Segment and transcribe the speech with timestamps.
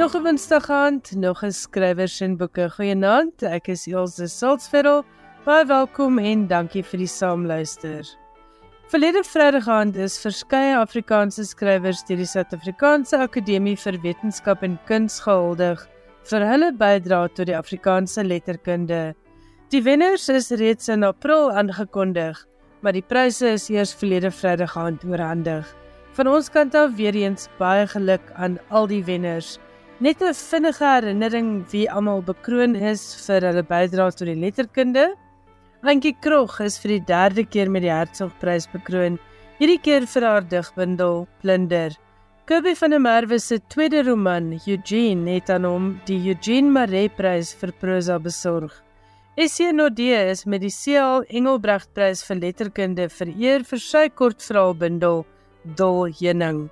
[0.00, 2.70] Nog 'n Woensdag aand, nog 'n skrywers en boeke.
[2.70, 3.42] Goeienaand.
[3.42, 5.04] Ek is Elsje Salzveld.
[5.44, 8.16] Baie welkom en dankie vir die saamluister.
[8.88, 15.20] Verlede Vrydag aand is verskeie Afrikaanse skrywers deur die Suid-Afrikaanse Akademie vir Wetenskap en Kuns
[15.20, 15.86] gehuldig
[16.30, 19.14] vir hulle bydrae tot die Afrikaanse letterkunde.
[19.68, 22.46] Die wenners is reeds in April aangekondig,
[22.80, 25.76] maar die pryse is eers verlede Vrydag aand oorhandig.
[26.12, 29.58] Van ons kant af weer eens baie geluk aan al die wenners.
[30.00, 35.02] Net 'n vinnige herinnering wie almal bekroon is vir hulle bydraes tot die letterkunde.
[35.92, 39.18] Antjie Krog is vir die derde keer met die Hertzogprys bekroon,
[39.58, 41.98] hierdie keer vir haar digbundel Plunder.
[42.48, 47.52] Kobie van der Merwe se tweede roman, Eugene, het aan hom die Eugene Maree Prys
[47.52, 48.72] vir prosa besorg.
[49.36, 55.26] Essie Nodee is met die CL Engelbrecht Prys vir letterkunde vereer vir sy kortverhaalbundel
[55.76, 56.70] Dol Heuning.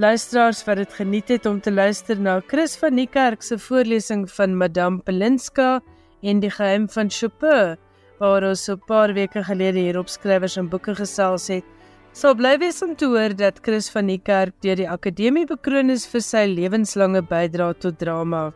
[0.00, 4.24] Luisteraars wat dit geniet het om te luister na Chris van die Kerk se voorlesing
[4.32, 5.82] van Madame Pelinska
[6.22, 7.76] en die geheim van Chopin,
[8.18, 11.64] waar ons so 'n paar weke gelede hier op skrywers en boeke gesels het,
[12.12, 15.90] sal bly wees om te hoor dat Chris van die Kerk deur die akademie bekroon
[15.90, 18.52] is vir sy lewenslange bydrae tot drama.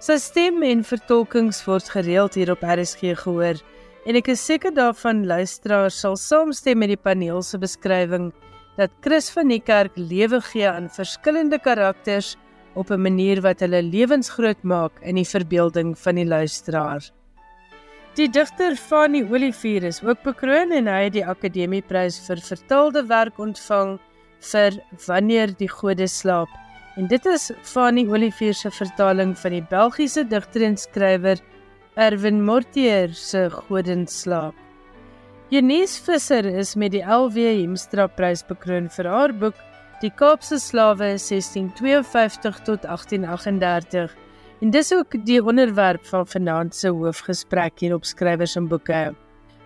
[0.00, 3.54] Sy stem en vertolkings word gereeld hier op RSG gehoor
[4.04, 8.32] en ek is seker daarvan luisteraars sal saamstem met die paneel se beskrywing
[8.76, 12.36] dat Chris van die kerk lewe gee aan verskillende karakters
[12.74, 17.10] op 'n manier wat hulle lewens groot maak in die verbeelding van die luisteraar.
[18.14, 23.38] Die digter Fanny Olivier is ook bekroon en hy het die Akademieprys vir vertaalde werk
[23.38, 23.98] ontvang
[24.50, 26.48] vir Wanneer die gode slaap.
[26.96, 31.40] En dit is Fanny Olivier se vertaling van die Belgiese digter en skrywer
[31.96, 34.54] Erwin Mortier se Godenslaap.
[35.52, 39.58] Eunice Visser is met die LW Hemstra Prys bekroon vir haar boek
[40.00, 44.14] Die Kaapse Slawe 1652 tot 1838.
[44.64, 49.02] En dis ook die onderwerp van vanaand se hoofgesprek hier op Skrywers en Boeke.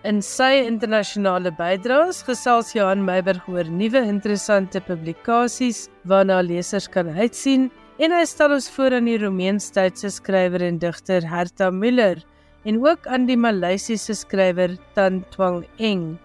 [0.03, 7.69] In sy internasionale bydraes gesels Johan Meiberg oor nuwe interessante publikasies waarna lesers kan uitsien
[8.03, 12.27] en hy stel ons voor aan die Romeinstydse skrywer en digter Herta Müller
[12.67, 16.17] en ook aan die Maleisiese skrywer Tan Twang Eng.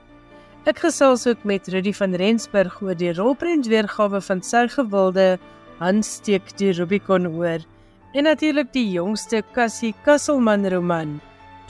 [0.66, 5.36] Ek gesels ook met Rudy van Rensburg oor die rolprent weergawe van sy gewilde
[5.78, 7.62] Handsteek die Rubicon oor
[8.12, 11.20] en natuurlik die jongste Cassie Kasselman roman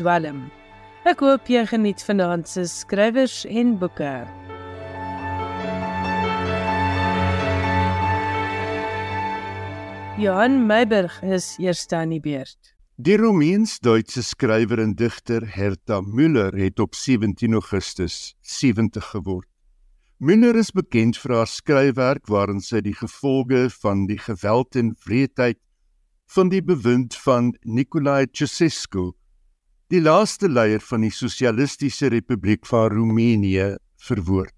[0.01, 0.47] Dwelm.
[1.05, 4.15] Ek hoop jy geniet vanaand se skrywers en boeke.
[10.21, 12.72] Johan Meiberg is eerste aan die beurt.
[13.03, 19.49] Die Romeins-Duitse skrywer en digter Herta Müller het op 17 Augustus 70 geword.
[20.23, 25.59] Müller is bekend vir haar skryfwerk waarin sy die gevolge van die geweld en wreedheid
[26.37, 29.09] van die bewind van Nicolae Ceausescu,
[29.91, 34.55] die laaste leier van die Sosialistiese Republiek van Roemenië, verwoord.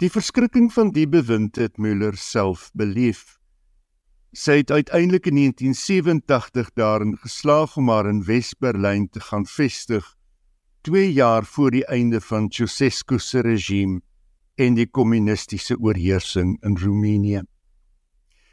[0.00, 3.36] Die verskrikking van die bewind het Müller self beleef.
[4.32, 10.14] Sy het uiteindelik in 1987 daarin geslaag om haar in Wes-Berlyn te gaan vestig,
[10.80, 14.00] 2 jaar voor die einde van Ceausescu se regime
[14.54, 17.42] en die kommunistiese oorheersing in Roemenië.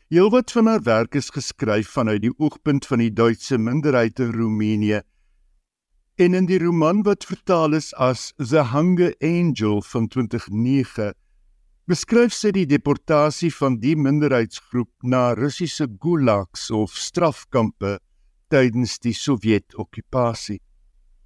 [0.08, 5.02] Heelwat van haar werk is geskryf vanuit die oogpunt van die Duitse minderheid in Roemenië.
[6.16, 11.14] En in die roman wat vertaal is as The Hunger Angel van 2009
[11.88, 17.94] beskryf sy die deportasie van die minderheidsgroep na Russiese gulags of strafkampe
[18.52, 20.60] tydens die Sowjet-okupasie.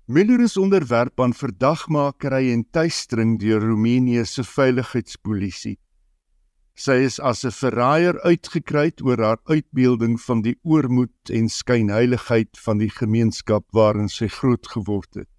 [0.05, 5.79] Miller is onderwerp aan verdagmakery en tuistering deur Roemenië se veiligheidspolisie.
[6.77, 12.77] Sy is as 'n verraaier uitgekry oor haar uitbeelding van die oormoed en skynheiligheid van
[12.77, 15.29] die gemeenskap waarin sy grootgeword het.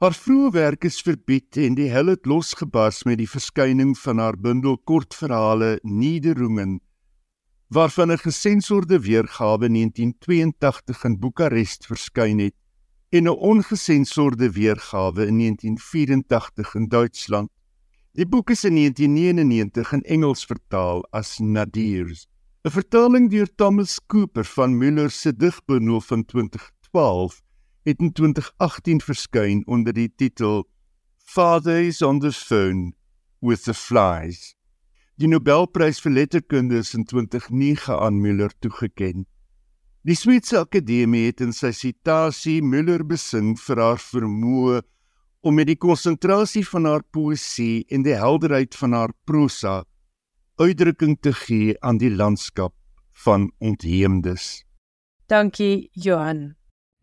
[0.00, 4.38] Haar vroeë werk is verbied en die hel het losgebars met die verskyning van haar
[4.40, 6.78] bundel kortverhale Niederungen
[7.68, 12.56] waarvan 'n gesensorde weergawe in 1982 in Boekarest verskyn het
[13.10, 17.50] en 'n ongesensorde weergawe in 1984 in Duitsland.
[18.12, 22.26] Die boek is in 1999 in Engels vertaal as Nadirs.
[22.64, 27.42] 'n Vertaling deur Thomas Cooper van Müller se digbundel van 2012
[27.82, 30.66] het in 2018 verskyn onder die titel
[31.24, 32.92] Fathers on the Phone
[33.40, 34.54] with the Flies.
[35.20, 39.26] Die Nobelprys vir letterkunde is in 2009 aan Müller toegekend.
[40.02, 44.80] Die Switse Akademie het in sy sitasie Müller besing vir haar vermoë
[45.44, 49.82] om met die konsentrasie van haar poësie en die helderheid van haar prosa
[50.60, 52.74] uitdrukking te gee aan die landskap
[53.24, 54.64] van ontheemdes.
[55.28, 56.59] Dankie Johan.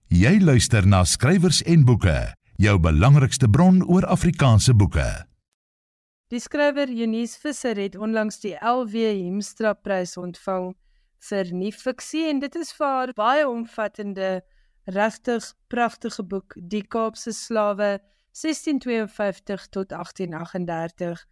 [0.07, 2.15] Jy luister na skrywers en boeke,
[2.55, 5.03] jou belangrikste bron oor Afrikaanse boeke.
[6.31, 10.69] Die skrywer Eunice Visser het onlangs die LW Hemstra Prys ontvang
[11.27, 14.29] vir nuwe fiksie en dit is vir haar baie omvattende,
[14.95, 17.99] regtig pragtige boek Die Kaapse Slawe
[18.31, 21.25] 1652 tot 1838.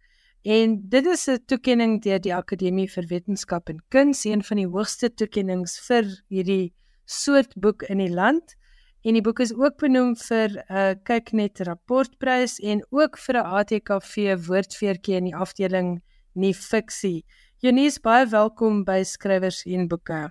[0.44, 4.68] En dit is 'n toekenning deur die Akademie vir Wetenskap en Kuns, een van die
[4.68, 6.74] hoogste toekennings vir hierdie
[7.06, 8.56] soort boek in die land
[9.06, 13.46] en die boek is ook benoem vir 'n uh, kyknet rapportprys en ook vir 'n
[13.58, 14.14] ATKV
[14.48, 16.02] woordfeertjie in die afdeling
[16.34, 17.24] nie fiksie.
[17.62, 20.30] Janies baie welkom by skrywers en boeke.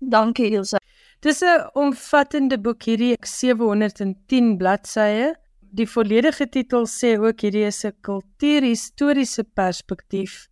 [0.00, 0.78] Dankie Ilse.
[1.20, 5.34] Dis 'n omvattende boek hierdie 710 bladsye.
[5.60, 10.48] Die volledige titel sê ook hierdie is 'n kultuurhistoriese perspektief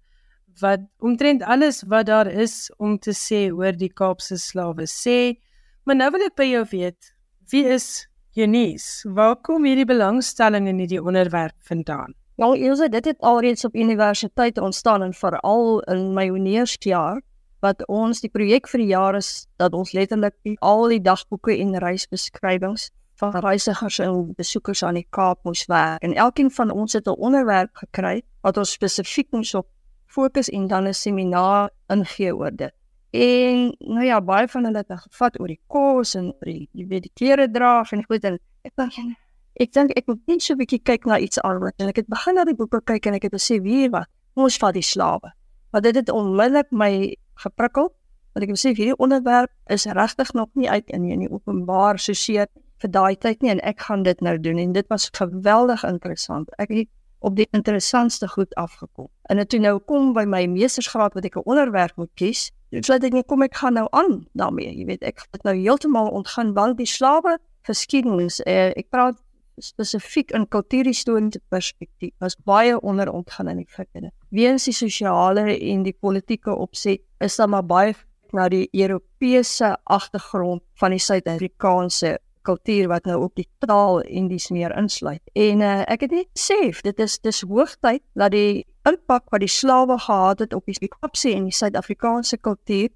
[0.60, 5.40] wat omtrent alles wat daar is om te sê oor die Kaapse slawe sê.
[5.84, 7.17] Maar nou wil ek by jou weet,
[7.48, 9.08] Wie is Eunice?
[9.08, 12.12] Waar kom hierdie belangstelling in hierdie onderwerp vandaan?
[12.36, 17.22] Wel, Ilse, dit het alreeds op universiteit ontstaan en veral in my honeursjaar
[17.64, 21.78] wat ons die projek vir die jaar is dat ons letterlik al die dagboeke en
[21.80, 26.04] reisbeskrywings van reisigers en besoekers aan die Kaap moes werk.
[26.04, 29.66] En elkeen van ons het 'n onderwerp gekry wat ons spesifiek moes op
[30.06, 32.77] fokus en dan 'n seminaar ingee oor dit.
[33.10, 36.84] En nou ja, baie van hulle het gevat oor die kos en oor die jy
[36.90, 38.36] weet die klere dra en goed en
[38.68, 39.16] ek dink
[39.58, 42.08] ek dink ek moet net so 'n bietjie kyk na iets anders en ek het
[42.08, 44.06] begin na die boeke kyk en ek het besef wie wat
[44.36, 45.32] ons vat die slawe.
[45.72, 47.88] Maar dit het onmiddellik my geprikkel
[48.34, 52.46] want ek besef hierdie onderwerp is regtig nog nie uit in die openbaar so seer
[52.78, 56.48] vir daai tyd nie en ek gaan dit nou doen en dit was geweldig interessant.
[56.58, 56.88] Ek het
[57.20, 59.08] op die interessantste goed afgekom.
[59.30, 62.50] En dit toe nou kom by my meestersgraad wat ek 'n onderwerp moet kies
[62.84, 64.74] So ek dink kom ek gaan nou aan daarmee.
[64.76, 67.38] Jy weet, ek het nou heeltemal ontgaan want die slawe
[67.68, 69.16] geskiedenis, eh, ek praat
[69.58, 74.12] spesifiek in kultuurhistoriese perspektief, was baie onder ontgaan in die fikkie.
[74.30, 77.94] Weens die sosiale en die politieke opset is daar maar baie
[78.32, 82.18] na die Europese agtergrond van die Suid-Afrikaanse
[82.48, 85.22] kultuur wat nou ook die taal en dis meer insluit.
[85.32, 89.52] En uh, ek het net sê dit is dis hoogtyd dat die impak wat die
[89.52, 92.88] slawe gehad het op die Kaapse en die Suid-Afrikaanse kultuur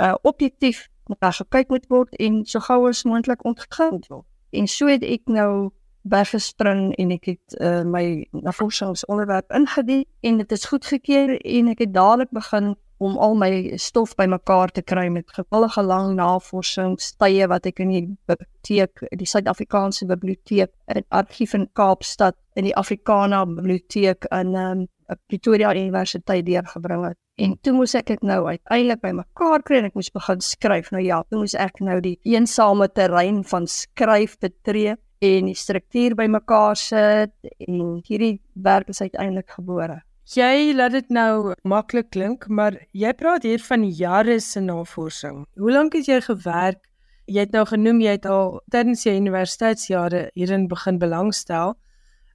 [0.00, 4.26] uh objektief na gekyk moet word en so gou as moontlik ontgin word.
[4.54, 5.70] En so het ek nou
[6.04, 11.94] weggespring en ek het uh, my navorsingsonderwerp ingedien en dit is goedgekeur en ek het
[11.94, 12.74] dadelik begin
[13.04, 18.04] om al my stof bymekaar te kry met gewillige lang navorsingstye wat ek in die
[18.30, 24.86] biblioteek, die Suid-Afrikaanse biblioteek, in argief in Kaapstad, in die Afrikaana biblioteek in um,
[25.28, 27.18] Pretoria Universiteit deurgebring het.
[27.36, 30.92] En toe moes ek dit nou uiteindelik bymekaar kry en ek moes begin skryf.
[30.94, 36.14] Nou ja, toe moes ek nou die eensame terrein van skryf betree en die struktuur
[36.18, 37.34] bymekaar sit
[37.66, 40.00] en hierdie werk is uiteindelik gebore.
[40.24, 45.42] Jy laat dit nou maklik klink, maar jy praat hier van jare se navorsing.
[45.60, 46.80] Hoe lank het jy gewerk?
[47.28, 51.76] Jy het nou genoem jy het al tydens jou universiteitsjare hierin begin belangstel.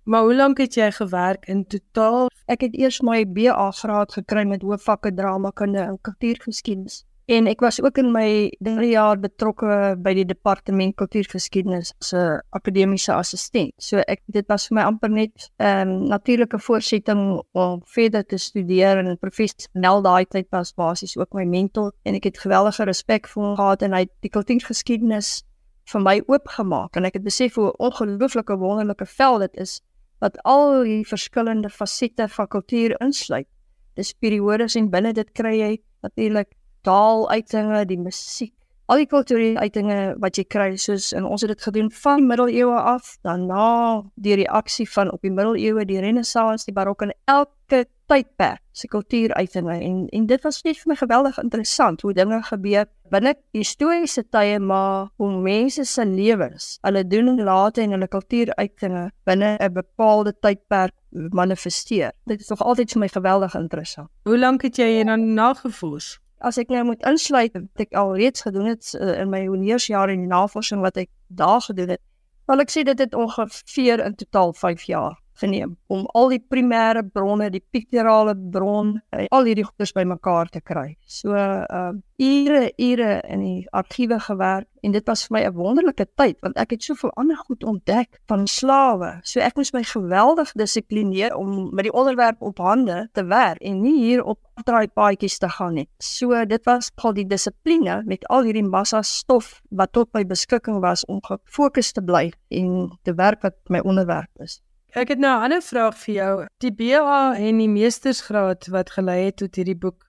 [0.06, 2.30] Maar hoe lank het jy gewerk in totaal?
[2.46, 7.08] Ek het eers my BA graad gekry met hoofvakke drama kunde en kultuurgeskiedenis.
[7.30, 12.42] En ek was ook in my 3 jaar betrokke by die departement kultuurgeskiedenis as 'n
[12.58, 13.74] akademiese assistent.
[13.78, 18.38] So ek dit was vir my amper net 'n um, natuurlike voorsetting om verder te
[18.38, 22.84] studeer en professor Nel daai tyd was basies ook my mentor en ek het geweldige
[22.84, 25.44] respek vir hom gehad en hy het die kultuurgeskiedenis
[25.86, 29.82] vir my oopgemaak en ek het besef hoe ongelooflike wonderlike veld dit is
[30.20, 33.48] wat al die verskillende fasette van kultuur insluit.
[33.96, 36.59] Dis periodes en binne dit kry jy natuurlik
[36.90, 38.54] taaluitinge, die musiek,
[38.90, 42.78] al die kulturele uitinge wat jy kry soos en ons het dit gedoen van middeleeue
[42.94, 48.64] af, daarna die reaksie van op die middeleeue, die renessans, die barok en elke tydperk
[48.74, 53.36] se kultuuruitinge en en dit was net vir my geweldig interessant hoe dinge gebeur binne
[53.54, 59.52] historiese tye maar hoe mense se lewens, hulle doen en late en hulle kultuuruitinge binne
[59.60, 62.12] 'n bepaalde tydperk manifesteer.
[62.26, 64.10] Dit is nog altyd vir my geweldig interessant.
[64.24, 66.18] Hoe lank het jy hier dan nagevors?
[66.40, 70.16] As ek nou moet insluit wat ek al reeds gedoen het uh, in my honeursjare
[70.16, 72.02] in die navorsing wat ek daar gedoen het,
[72.48, 77.04] wil ek sê dit het ongeveer in totaal 5 jaar geneem om al die primêre
[77.04, 78.98] bronne, die pikterale bron,
[79.32, 80.94] al hierdie goeders bymekaar te kry.
[81.08, 86.06] So uh ure ure in die argiewe gewerk en dit was vir my 'n wonderlike
[86.16, 89.20] tyd want ek het soveel ander goed ontdek van slawe.
[89.24, 93.82] So ek moes my geweldig dissiplineer om met die onderwerp op hande te werk en
[93.82, 95.88] nie hier op draai paadjies te gaan nie.
[96.00, 100.80] So dit was al die dissipline met al hierdie massa stof wat tot my beskikking
[100.82, 104.62] was om gefokus te bly en te werk wat my onderwerp is.
[104.98, 106.46] Ek het nou 'n ander vraag vir jou.
[106.58, 110.09] Die BA en die meestersgraad wat gelei het tot hierdie boek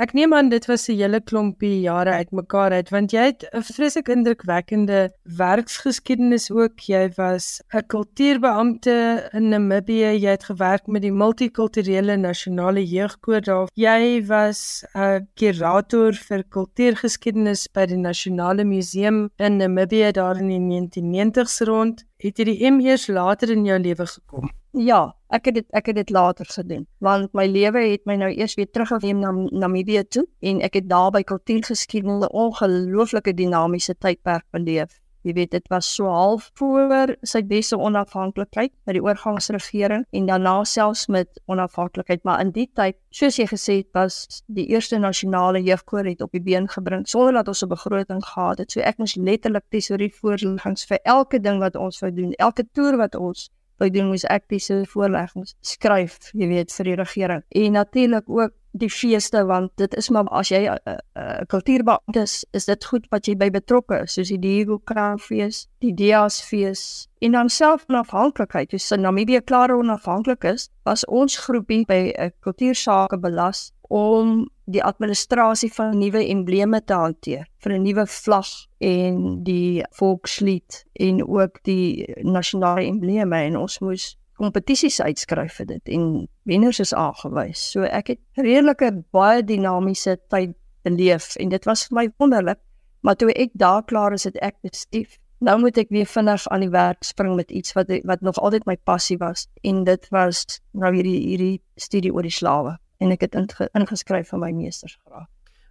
[0.00, 3.62] Ek neem aan dit was 'n hele klompie jare uitmekaar uit want jy het 'n
[3.62, 6.80] vreeslik indrukwekkende werksgeskiedenis ook.
[6.80, 10.16] Jy was 'n kultuurbeampte in Namibië.
[10.24, 13.68] Jy het gewerk met die multikulturele nasionale jeugkoor daar.
[13.74, 20.60] Jy was 'n kurator vir kultuurgeskiedenis by die Nasionale Museum in Namibië daar in die
[20.60, 22.04] 1990s rond.
[22.16, 24.50] Het jy die M eers later in jou lewe gekom?
[24.70, 28.28] Ja, ek het dit ek het dit later gedoen want my lewe het my nou
[28.30, 29.32] eers weer teruggeneem na
[29.64, 35.00] Namibië toe en ek het daar by kultuurgeskiedenis 'n ongelooflike dinamiese tydperk beleef.
[35.22, 40.64] Jy weet dit was so half voor sy beste onafhanklikheid by die oorgangsregering en daarna
[40.64, 45.62] selfs met onafhanklikheid maar in die tyd soos jy gesê het was die eerste nasionale
[45.62, 48.70] jeugkoor het op die been gebring sonder dat ons 'n begroting gehad het.
[48.70, 52.96] So ek moes letterlik tesorie voorleggings vir elke ding wat ons wou doen, elke toer
[52.96, 53.50] wat ons
[53.80, 57.44] by doen moes ek dis voorleggings skryf, jy weet, vir die regering.
[57.48, 62.20] En natuurlik ook die feeste want dit is maar as jy 'n uh, uh, kultuurbeampte
[62.20, 66.40] is, is dit goed wat jy by betrokke is, soos die Diego Kraanfees, die Dias
[66.42, 68.70] fees en dan self onafhanklikheid.
[68.70, 74.48] Dus in Namibië klaar onafhanklik is, was ons groepie by 'n uh, kultuursake belas om
[74.64, 81.26] die administrasie van nuwe embleme te hanteer vir 'n nuwe vlag en die volkslied en
[81.26, 86.06] ook die nasionale embleme en ons moes kompetisies uitskryf vir dit en
[86.48, 87.60] wenners is aangewys.
[87.74, 90.56] So ek het redelike baie dinamiese tyd
[90.86, 92.60] beleef en dit was vir my wonderlik,
[93.04, 96.64] maar toe ek daar klaar is, het ek besef nou moet ek weer vinnig aan
[96.64, 100.44] die werk spring met iets wat wat nog altyd my passie was en dit was
[100.76, 103.36] nou hierdie hierdie studie oor die slawe en ek het
[103.72, 105.28] ingeskryf vir my meestersgraad.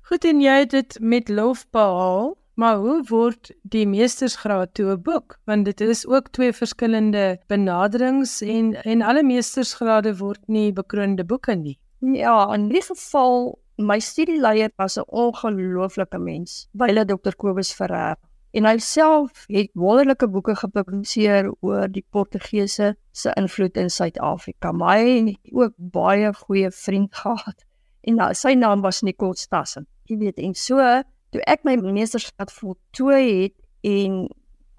[0.09, 5.01] Goed en jy het dit met lof behaal, maar hoe word die meestersgraad toe 'n
[5.01, 5.37] boek?
[5.45, 11.55] Want dit is ook twee verskillende benaderings en en alle meestersgrade word nie bekroonde boeke
[11.55, 11.79] nie.
[11.99, 17.35] Ja, in die geval my studieleier was 'n ongelooflike mens, byle Dr.
[17.35, 18.15] Kobus Ferrer
[18.51, 24.71] en hy self het wonderlike boeke gepubliseer oor die Portugese se invloed in Suid-Afrika.
[24.71, 27.65] Maar hy het ook baie goeie vriend gehad
[28.01, 29.87] en nou, sy naam was Nicole Stassen.
[30.03, 34.27] Jy weet en so toe ek my meestersgraad voltooi het en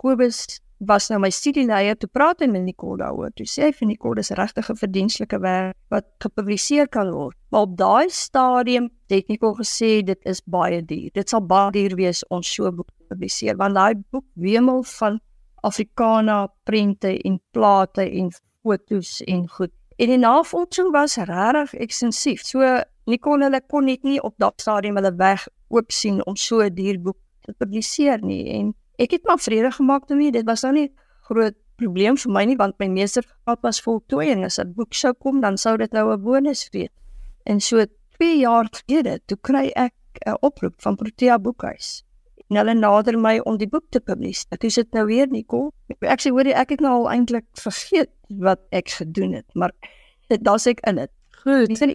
[0.01, 3.31] Kobus was nou my studieleier te praat met Nicole daaroor.
[3.37, 7.37] Toe sê hy vir Nicole dis regtig 'n verdienstelike werk wat gepubliseer kan word.
[7.51, 11.11] Maar op daai stadium het Nicole gesê dit is baie duur.
[11.13, 14.83] Dit sal baie duur wees om so 'n boek te publiseer want daai boek wemel
[14.83, 15.21] van
[15.63, 18.31] Afrikaana prente en plate en
[18.63, 19.71] fotos en goed.
[19.97, 22.41] En die navorsing was regtig ekstensief.
[22.41, 26.61] So Nicole hulle kon net nie op daardie stadium hulle weg oop sien om so
[26.63, 30.33] 'n duur boek te publiseer nie en ek het maar vrede gemaak daarmee.
[30.33, 30.91] Dit was nou nie
[31.29, 35.13] groot probleem vir my nie want my meestergraad was voltooi en as 'n boek sou
[35.15, 36.93] kom dan sou dit nou 'n bonus wees.
[37.45, 37.85] En so
[38.19, 39.95] 2 jaar gelede toe kry ek
[40.27, 42.05] 'n oproep van Protea Boekhuis.
[42.51, 44.59] En hulle nader my om die boek te publiseer.
[44.59, 45.71] Toe sit nou weer Nicole.
[46.01, 49.73] Ek sê hoor jy ek het nou al eintlik vergeet wat ek gedoen het, maar
[50.29, 51.11] dit daar's ek in dit.
[51.43, 51.69] Goed.
[51.69, 51.95] Dis in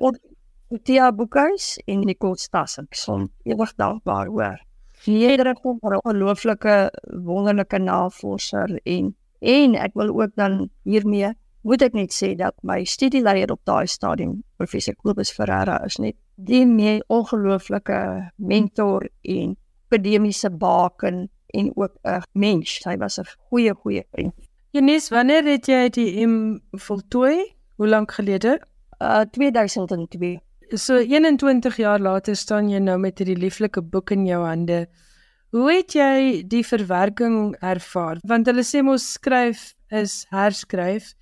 [0.68, 2.88] Protea Boekhuis en Nicole Stassen.
[2.90, 4.62] Ek sal ewig dankbaar hoor.
[5.06, 6.90] Hierdie kom 'n ongelooflike
[7.28, 11.30] wonderlike navorser en en ek wil ook dan hiermee
[11.62, 16.16] moet ek net sê dat my studieleier op daai stadium professor Kobus Ferreira is net
[16.36, 19.56] die meer ongelooflike mentor en
[19.92, 22.82] akademiese baken en ook 'n mens.
[22.86, 24.34] Hy was 'n goeie goeie vriend.
[24.72, 27.56] Janies, wanneer het jy die M voltooi?
[27.78, 28.60] Hoe lank gelede?
[29.00, 34.42] Uh 2002 so 21 jaar later staan jy nou met hierdie lieflike boek in jou
[34.46, 34.86] hande.
[35.56, 38.20] Hoe het jy die verwerking ervaar?
[38.28, 41.14] Want hulle sê mos skryf is herskryf.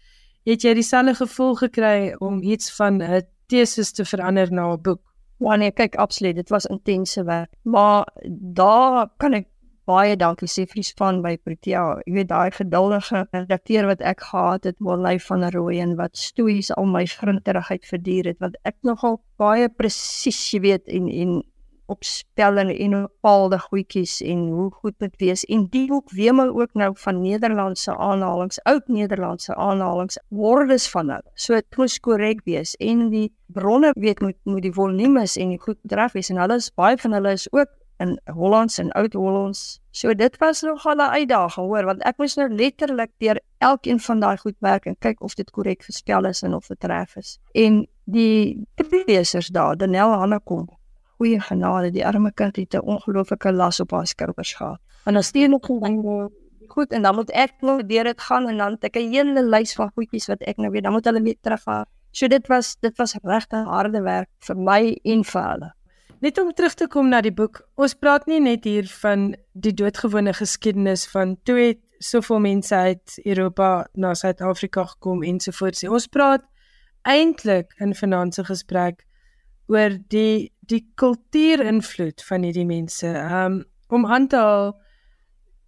[0.47, 5.01] Het jy dieselfde gevoel gekry om iets van 'n teses te verander na 'n boek?
[5.39, 7.51] Ja nee, kyk absoluut, dit was intense werk.
[7.63, 8.07] Maar
[8.55, 9.47] daar kan ek
[9.89, 11.83] baie dankie sê vir die span by Protea.
[12.07, 16.87] Jy weet daai geduldige redakteur wat ek gehad het, Molly van Rooyen wat stoeis al
[16.89, 21.41] my grinterigheid verduur het want ek nogal baie presies, jy weet, en en
[21.91, 25.43] op spelling en bepaalde goedjies en hoe goed dit wees.
[25.51, 31.31] En die boek wemel ook nou van Nederlandse aanhalings, oud Nederlandse aanhalings, woordes van hulle.
[31.35, 35.61] So dit moet korrek wees en die bronne weet moet moet die volumes en die
[35.61, 37.69] goed draf wees en hulle is baie van hulle is ook
[38.03, 39.79] in Hollands en Oud-Hollands.
[39.91, 44.19] So dit was nogal 'n uitdaging, hoor, want ek moes nou letterlik deur elkeen van
[44.19, 47.39] daai goed werk en kyk of dit korrek gespel is en of dit reg is.
[47.51, 48.67] En die
[49.05, 50.67] lesers daar, Danel Hannekom,
[51.17, 54.79] goeie genade, die arme kind het 'n ongelooflike las op haar skouers gehad.
[55.05, 56.31] En dan stuur nog gewoon
[56.67, 59.43] goed en dan moet ek nog deur dit gaan en dan het ek 'n hele
[59.43, 61.85] lys van goedjies wat ek nou weet, dan moet hulle weer teruggaan.
[62.11, 65.73] So dit was dit was regte harde werk vir my en vir hulle.
[66.23, 67.57] Net om terug te kom na die boek.
[67.75, 73.17] Ons praat nie net hier van die doodgewone geskiedenis van toe het soveel mense uit
[73.25, 75.83] Europa na Suid-Afrika gekom ensovoorts.
[75.83, 76.45] Ons praat
[77.03, 79.03] eintlik in finansie gesprek
[79.67, 83.11] oor die die kultuurinvloed van hierdie mense.
[83.41, 83.59] Um
[83.91, 84.71] om aan te haal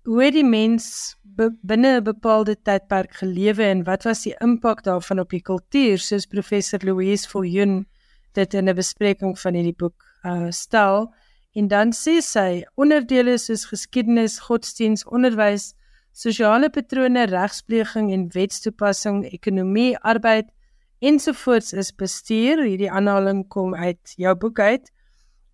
[0.07, 0.87] hoe die mens
[1.21, 5.99] be, binne 'n bepaalde tydperk gelewe en wat was die impak daarvan op die kultuur
[5.99, 7.85] soos professor Louise Viljoen
[8.31, 11.13] dit in 'n bespreking van hierdie boek uh stel
[11.55, 15.73] en dan sê sy onderdele soos geskiedenis, godsdiens, onderwys,
[16.11, 20.51] sosiale patrone, regspleging en wetstoepassing, ekonomie, arbeid
[20.99, 22.63] ensovoorts is bestuur.
[22.63, 24.91] Hierdie aanhaling kom uit jou boek uit.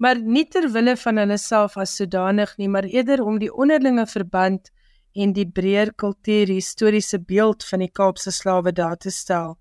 [0.02, 4.08] Maar nie ter wille van hulle self as sodanig nie, maar eerder om die onderlinge
[4.10, 4.72] verband
[5.14, 9.58] en die breër kultuur historiese beeld van die Kaapse slawe daar te stel.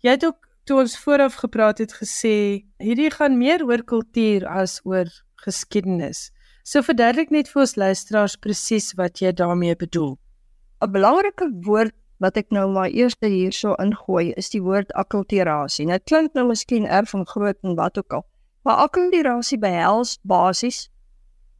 [0.00, 2.36] Jy het ook toe ons vooraf gepraat het gesê
[2.82, 5.08] hierdie gaan meer oor kultuur as oor
[5.44, 6.30] geskiedenis.
[6.62, 10.18] So verduidelik net vir ons luisteraars presies wat jy daarmee bedoel.
[10.82, 15.86] 'n Belangrike woord wat ek nou maar eers hierso ingooi is die woord akkulturasie.
[15.86, 18.24] Nou klink nou miskien erg van groot en wat ook al.
[18.62, 20.88] Maar akkulturasie behels basies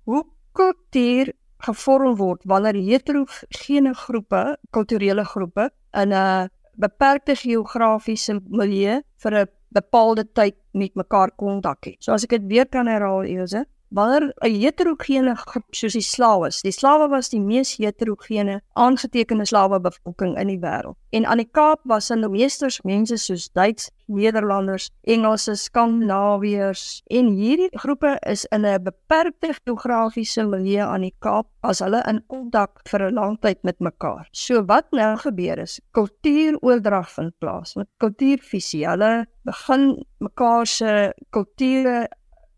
[0.05, 0.23] hoe
[0.55, 1.33] kultuur
[1.67, 10.25] gevorm word wanneer heterogene groepe, kulturele groepe in 'n beperkte geografiese milieu vir 'n bepaalde
[10.33, 11.97] tyd met mekaar kontak het.
[12.01, 16.49] So as ek dit weer kan herhaal, Elsje, wanneer 'n heterogene groep soos die slawe.
[16.63, 20.97] Die slawe was die mees heterogene aangetekende slawebevolking in die wêreld.
[21.11, 27.69] En aan die Kaap was hulle meesters mense soos Duits, Nederlanders, Engelse, Skandinawiërs en hierdie
[27.73, 33.01] groepe is in 'n beperkte geografiese milieu aan die Kaap as hulle in kontak vir
[33.11, 34.29] 'n lang tyd met mekaar.
[34.33, 38.89] So wat nou gebeur is, kultuuroordrag vind plaas met kultuurvisie.
[38.89, 42.09] Hulle begin mekaar se kulture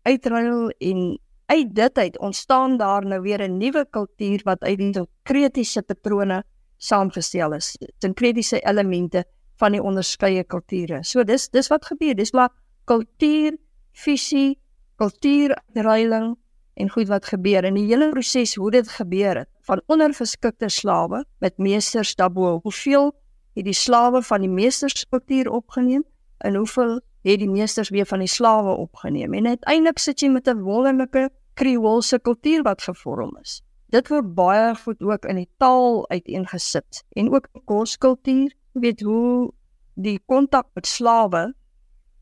[0.05, 5.07] uitruil en uit dit uit ontstaan daar nou weer 'n nuwe kultuur wat uit die
[5.23, 6.43] kritiese patrone
[6.77, 7.77] saamgestel is.
[7.99, 11.03] Dit kritiese elemente van die onderskeie kulture.
[11.03, 12.15] So dis dis wat gebeur.
[12.15, 12.49] Dis maar
[12.85, 13.57] kultuur,
[13.91, 14.59] visie,
[14.95, 16.35] kultuuruitruiling
[16.73, 21.25] en goed wat gebeur in die hele proses hoe dit gebeur het van ondergeskikte slawe
[21.39, 22.59] met meesters daarbo.
[22.63, 23.13] Hoeveel
[23.55, 26.03] het die slawe van die meesterskultuur opgeneem
[26.37, 30.47] en hoeveel het die meesters weer van die slawe opgeneem en uiteindelik sit jy met
[30.47, 33.61] 'n wonderlike Kreoolse kultuur wat gevorm is.
[33.89, 39.53] Dit word baie goed ook in die taal uiteengesit en ook koskultuur, weet hoe
[39.93, 41.53] die kontak met slawe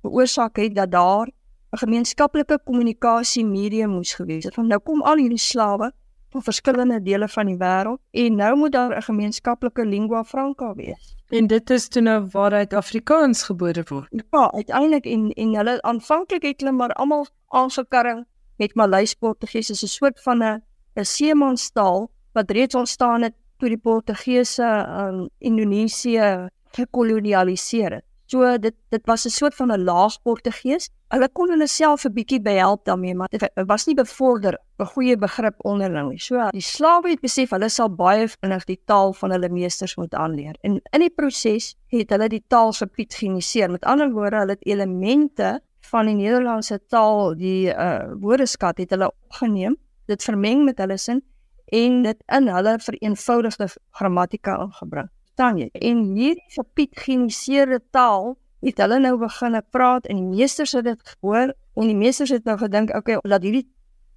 [0.02, 1.28] veroorsaak het dat daar
[1.74, 4.56] 'n gemeenskaplike kommunikasie medium moes gewees het.
[4.56, 5.92] Want nou kom al hierdie slawe
[6.34, 11.16] van verskillende dele van die wêreld en nou moet daar 'n gemeenskaplike lingua franca wees.
[11.30, 14.08] En dit is toe nou waaruit Afrikaans gebore word.
[14.32, 18.26] Ja, uiteindelik en en hulle aanvanklik het hulle maar almal aangekarring
[18.58, 20.62] met Maleis Portugees as 'n soort van 'n
[20.96, 28.06] 'n seemanstaal wat reeds ontstaan het toe die Portugese um, Indonesië gekolonialiseer het.
[28.26, 30.90] So dit dit was 'n soort van 'n laag Portugees.
[31.08, 35.18] Hulle kon hulle self 'n bietjie behelp daarmee, maar dit was nie bevorder 'n goeie
[35.18, 36.20] begrip onderling nie.
[36.20, 40.14] So die slawe het besef hulle sal baie vinnig die taal van hulle meesters moet
[40.14, 40.56] aanleer.
[40.62, 43.72] En in die proses het hulle die taal gepietgeniseer.
[43.72, 49.12] Met ander woorde, hulle het elemente van die Nederlandse taal, die uh woordeskat het hulle
[49.26, 51.22] opgeneem, dit vermeng met hulle sin
[51.66, 55.70] en dit in hulle vereenvoudigde grammatika ingebring verstaan jy?
[55.74, 61.54] En hierdie gepietgeniseerde taal het hulle nou begin praat en die meesters het dit gehoor
[61.76, 63.68] en die meesters het nou gedink, okay, dat hierdie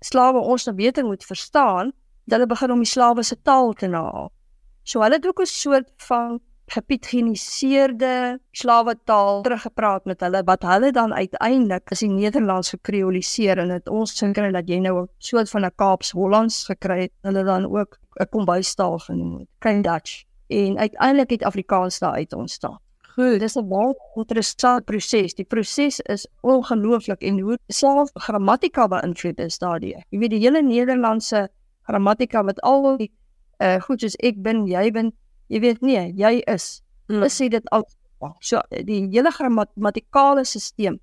[0.05, 1.93] slawe ons nou beter moet verstaan,
[2.27, 4.31] dat hulle begin om die slawe se taal te naal.
[4.85, 10.93] So hulle het ook 'n soort van gepietgeniseerde slawe taal teruggepraat met hulle wat hulle
[10.93, 15.09] dan uiteindelik as die Nederlands gekreoliseer en dit ons sien kry dat jy nou 'n
[15.19, 19.83] soort van 'n Kaaps Hollands gekry het, hulle dan ook 'n kombuistaal genoem het, Klein
[19.83, 22.79] Dutch en uiteindelik het Afrikaans daar uit ontstaan.
[23.17, 23.41] Goed.
[23.41, 25.35] Dis 'n baie interessante proses.
[25.35, 30.05] Die proses is ongelooflik en hoe self grammatika beïnvloed is daardie.
[30.09, 31.49] Jy weet die hele Nederlandse
[31.83, 33.13] grammatika met al die
[33.59, 35.13] uh goed soos ek bin, jy bin,
[35.47, 36.83] jy weet nie, jy is.
[37.09, 37.87] Hulle sê dit al
[38.41, 40.99] so die hele grammatikale stelsel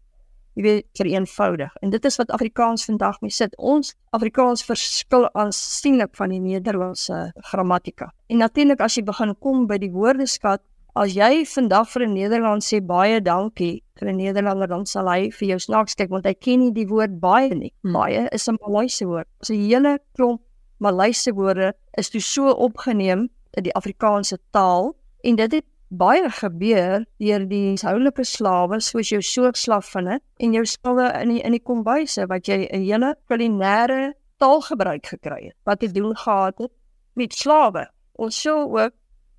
[0.54, 1.72] jy weet vereenvoudig.
[1.82, 3.56] En dit is wat Afrikaans vandag mee sit.
[3.58, 8.12] Ons Afrikaans verskil aansienlik van die Nederlandse grammatika.
[8.28, 10.62] En natuurlik as jy begin kom by die woordeskat,
[10.94, 15.32] as jy vandag vir 'n Nederlander sê baie dankie vir 'n Nederlander dan sal hy
[15.32, 17.74] vir jou snaaks kyk want hy ken nie die woord baie nie.
[17.82, 17.94] Hmm.
[17.94, 19.28] Baie is 'n Maleise woord.
[19.42, 20.42] So 'n hele klomp
[20.80, 27.06] Maleise woorde is toe so opgeneem in die Afrikaanse taal en dit het baie gebeur
[27.22, 32.26] deur die houlike slawe soos jou soogslavinne en jou slawe in die, in die kombuise
[32.32, 36.72] wat jy 'n hele kulinaire taalgebruik gekry het wat te doen gehad het
[37.16, 37.88] met slawe.
[38.14, 38.94] Ons sou ook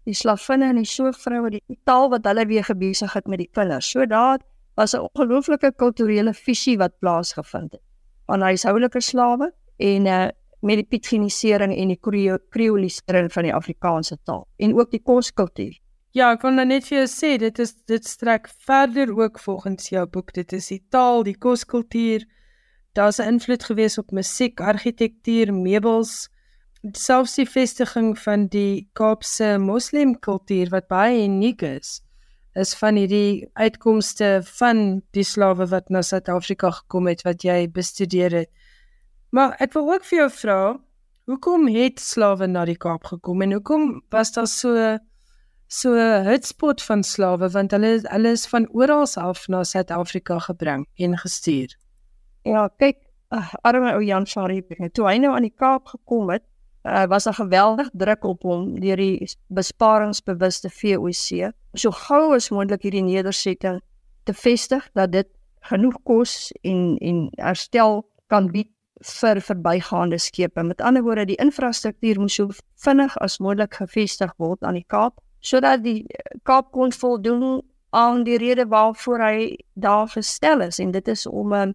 [0.04, 3.90] die slavinne en die soogvroue die taal wat hulle weer gebesig het met die kinders.
[3.90, 4.38] So daar
[4.76, 7.82] was 'n ongelooflike kulturele fusie wat plaasgevind het
[8.26, 10.28] van huishoudlike slawe en uh,
[10.60, 12.00] met die pitginisering en die
[12.50, 15.83] kreolisering van die Afrikaanse taal en ook die koskultuur.
[16.14, 20.04] Ja, ek kon net vir jou sê dit is dit strek verder ook volgens jou
[20.06, 20.28] boek.
[20.36, 22.22] Dit is die taal, die koskultuur.
[22.94, 26.28] Daar's 'n invloed gewees op musiek, argitektuur, meubels,
[26.92, 32.00] selfs die vestiging van die Kaapse moslimkultuur wat baie uniek is.
[32.54, 38.30] Is van hierdie uitkomste van die slawe wat na Suid-Afrika gekom het wat jy bestudeer
[38.30, 38.50] het.
[39.30, 40.80] Maar ek wil ook vir jou vra,
[41.26, 44.98] hoekom het slawe na die Kaap gekom en hoekom was daar so
[45.74, 50.86] so 'n hotspot van slawe want hulle hulle is van oral af na Suid-Afrika gebring
[50.96, 51.76] en gestuur.
[52.42, 52.98] Ja, kyk,
[53.30, 56.44] uh, arme ou Jan Farie, toe hy nou aan die Kaap gekom het,
[56.84, 61.50] uh, was daar geweldig druk op hom deur die besparingsbewuste VOC.
[61.74, 63.80] So gou as moontlik hierdie nedersetting
[64.24, 65.28] te vestig dat dit
[65.70, 68.70] genoeg kos en en herstel kan bied
[69.02, 70.62] vir verbygaande skepe.
[70.62, 72.50] Met ander woorde, die infrastruktuur moes so
[72.84, 76.04] vinnig as moontlik gevestig word aan die Kaap sodat die
[76.42, 77.62] Kaap kon voldoen
[77.94, 80.78] aan die rede waarvoor hy daar gestel is.
[80.78, 81.74] En dit is om 'n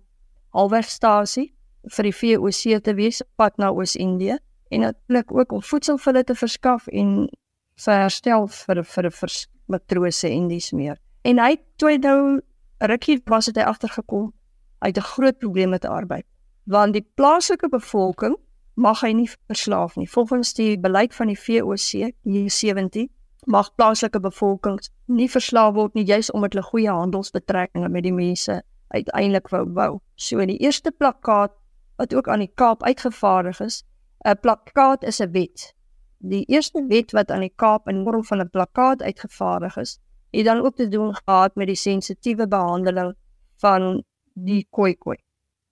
[0.53, 1.53] halwegstasie
[1.83, 4.37] vir die VOC te wees pad na Oos-Indië.
[4.69, 7.29] En natuurlik ook om voedsel vir hulle te verskaf en
[7.75, 9.29] vir herstel vir vir vir
[9.65, 10.97] matrose en dis meer.
[11.21, 12.41] En hy toe nou
[12.79, 14.33] rukkie was dit hy agtergekom
[14.79, 16.25] uit 'n groot probleem met arbeid.
[16.63, 18.37] Want die plaaslike bevolking
[18.75, 20.09] mag hy nie verslaaf nie.
[20.09, 23.09] Volgens die beleid van die VOC hier 17
[23.47, 28.61] mag plaaslike bevolking nie verslaaf word nie juis omdat hulle goeie handelsbetrekkinge met die mense
[28.89, 29.99] uiteindelik wou bou.
[30.15, 31.55] So in die eerste plakkaat
[31.99, 33.83] wat ook aan die Kaap uitgevaardig is,
[34.25, 35.73] 'n plakkaat is 'n wet.
[36.17, 39.99] Die eerste wet wat aan die Kaap in vorm van 'n plakkaat uitgevaardig is,
[40.31, 43.15] het dan ook te doen gehad met die sensitiewe behandeling
[43.57, 45.17] van die Khoikhoi,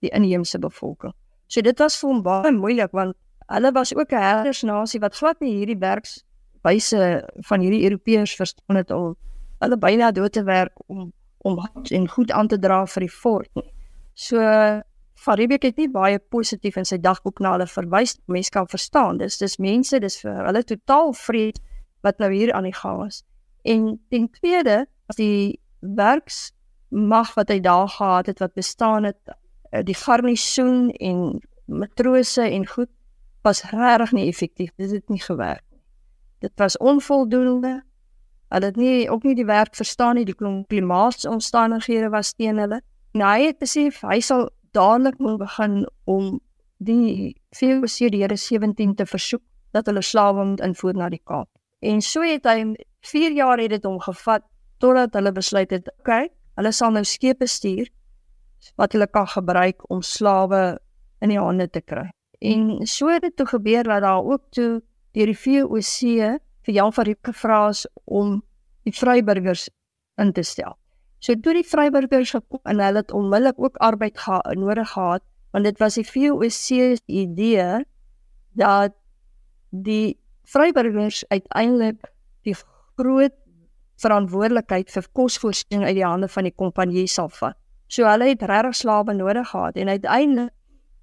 [0.00, 1.12] die inheemse bevolking.
[1.46, 5.40] So dit was vir hom baie moeilik want hulle was ook 'n herdersnasie wat glad
[5.40, 6.24] nie hierdie werks
[6.66, 6.98] wyse
[7.48, 9.14] van hierdie Europeërs verstaan dit al
[9.58, 11.12] hulle byna dood te werk om
[11.46, 11.58] om
[11.90, 13.50] en goed aan te dra vir die fort.
[14.14, 14.42] So
[15.18, 18.16] Faribek het nie baie positief in sy dagboek na hulle verwys.
[18.30, 19.18] Mense kan verstaan.
[19.18, 21.58] Dis dis mense, dis vir hulle totaal vreed
[22.06, 23.24] wat nou hier aan die gang is.
[23.66, 26.52] En ten tweede, as die werks
[26.90, 29.18] mag wat hy daar gehad het wat bestaan het,
[29.72, 32.90] eh, die garnisoen en matrose en goed
[33.42, 34.70] was regtig nie effektief.
[34.76, 35.67] Dit het nie gewerk
[36.38, 37.82] dit was onvoldoende.
[38.48, 40.36] Hulle het nie ook nie die werk verstaan nie, die
[40.68, 42.80] klimaatsomstandighede was teen hulle.
[43.12, 46.38] En hy het besef hy sal dadelik moet begin om
[46.78, 49.42] die VOC die Here 17 te versoek
[49.76, 51.48] dat hulle slawe moet invoer na die Kaap.
[51.82, 52.74] En so het hy
[53.06, 54.44] 4 jaar het dit hom gevat
[54.78, 57.90] totdat hulle besluit het, okay, hulle sal nou skepe stuur
[58.78, 60.78] wat hulle kan gebruik om slawe
[61.22, 62.08] in die hande te kry.
[62.38, 64.82] En so het dit toe gebeur dat daar ook toe
[65.16, 68.38] deur die VOC vir Jan van Riebeeck gevra is om
[68.84, 69.68] die vryburgers
[70.20, 70.76] in te stel.
[71.18, 75.64] So toe die vryburgers gekom en hulle het onmiddellik ook arbeid gehad nodig gehad want
[75.64, 77.84] dit was die VOC se idee
[78.58, 78.94] dat
[79.70, 80.18] die
[80.48, 82.12] vryburgers uiteindelik
[82.44, 82.54] die
[82.96, 83.34] groot
[83.98, 87.56] verantwoordelikheid vir kosvoorsiening uit die hande van die kompanjie sal vat.
[87.88, 90.54] So hulle het regtig slawe nodig gehad en uiteindelik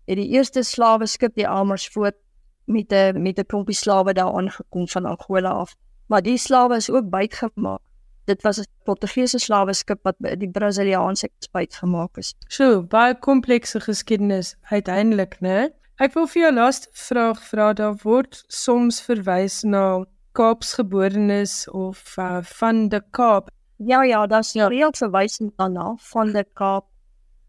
[0.05, 2.17] het die eerste slawe skip die Amersfoort
[2.65, 5.75] met 'n met 'n klompie slawe daar aangekom van Angola af.
[6.07, 7.79] Maar die slawe is ook bytgemaak.
[8.25, 12.33] Dit was 'n Portugese slawe skip wat die Brasiliaanse spuit gemaak is.
[12.47, 15.69] So, baie komplekse geskiedenis uiteindelik, né?
[15.95, 17.73] Ek wil vir jou laaste vraag vra.
[17.73, 23.49] Daar word soms verwys na Kaapsgeborenes of uh, van die Kaap.
[23.77, 24.67] Ja ja, daar's ja.
[24.67, 26.85] reeds verwysing daarna van die Kaap.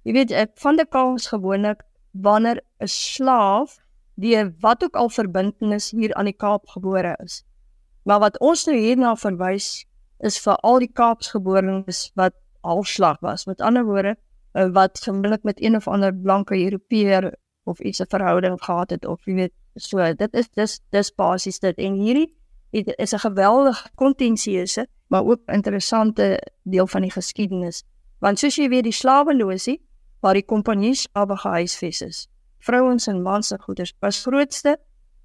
[0.02, 3.78] Jy weet, eh, van die Kaap is gewoonlik wanneer 'n slaaf
[4.16, 7.44] deur wat ook al verbintenis hier aan die Kaap gebore is.
[8.02, 9.86] Maar wat ons nou hierna verwys
[10.24, 13.46] is vir al die Kaapsgeborenes wat halfslag was.
[13.46, 14.16] Met ander woorde,
[14.52, 19.06] eh, wat gewoonlik met een of ander blanke Europeër of iets 'n verhouding gehad het
[19.06, 22.32] of jy weet, so dit is dis dis basies dit en hierdie
[22.70, 27.82] het, is 'n geweldige kontensieuse maar ook interessante deel van die geskiedenis.
[28.18, 29.80] Want soos jy weet, die slaweloosie
[30.20, 32.28] waar die kompanie slawe gehuisves is,
[32.66, 34.76] vrouens en mans se goederes was grootste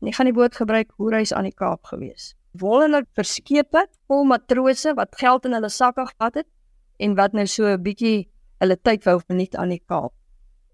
[0.01, 2.34] en ek gaan die woord gebruik hoereis aan die Kaap gewees.
[2.62, 6.49] Wollelik verskepe vol matrose wat geld in hulle sakke gehad het
[7.01, 8.30] en wat nou so 'n bietjie
[8.62, 10.13] hulle tyd wou geniet aan die Kaap.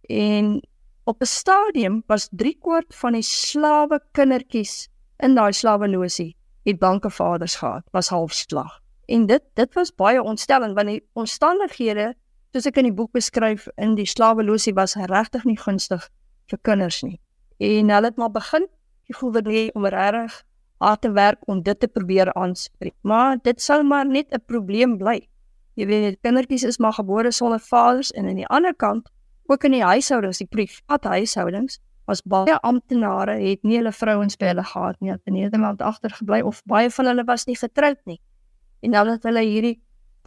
[0.09, 0.61] En
[1.05, 7.09] op 'n stadium was 3 kwart van die slawe kindertjies in daai slaweloosie het banke
[7.09, 8.81] vaders gehad, was halfslag.
[9.05, 12.15] En dit dit was baie ontstellend want die omstandighede
[12.51, 16.09] soos ek in die boek beskryf in die slaweloosie was regtig nie gunstig
[16.51, 17.19] vir kinders nie.
[17.57, 18.67] En hulle het maar begin
[19.07, 20.43] gevoel dat hulle om regtig
[20.83, 22.95] hard te werk om dit te probeer aanspreek.
[23.01, 25.27] Maar dit sou maar net 'n probleem bly.
[25.75, 29.09] Jy weet, kindertjies is maar gebore sonder vaders en aan die ander kant
[29.47, 34.45] ook in die huishoudings, die private huishoudings, was baie amptenare het nie hulle vrouens by
[34.45, 38.19] hulle gehad nie, het in Nederland agtergebly of baie van hulle was nie getroud nie
[38.79, 39.75] en nou dat hulle hierdie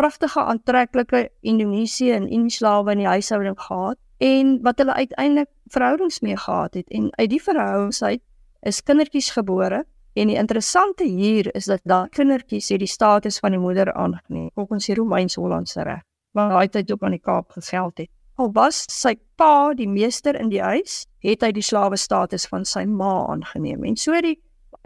[0.00, 6.36] pragtige aantreklike Indonesië en Indislawe in die huishouding gehad en wat hulle uiteindelik verhoudings mee
[6.36, 6.88] gehad het.
[6.88, 8.20] En uit die verhoudings uit
[8.60, 13.56] is kindertjies gebore en die interessante hier is dat daai kindertjies het die status van
[13.56, 16.02] die moeder aangeneem volgens die Romeins-Hollandse reg
[16.36, 18.10] wat daai tyd ook aan die Kaap gegeld het.
[18.36, 22.64] Al was sy pa die meester in die huis het hy die slawe status van
[22.64, 23.84] sy ma aangeneem.
[23.84, 24.36] En so die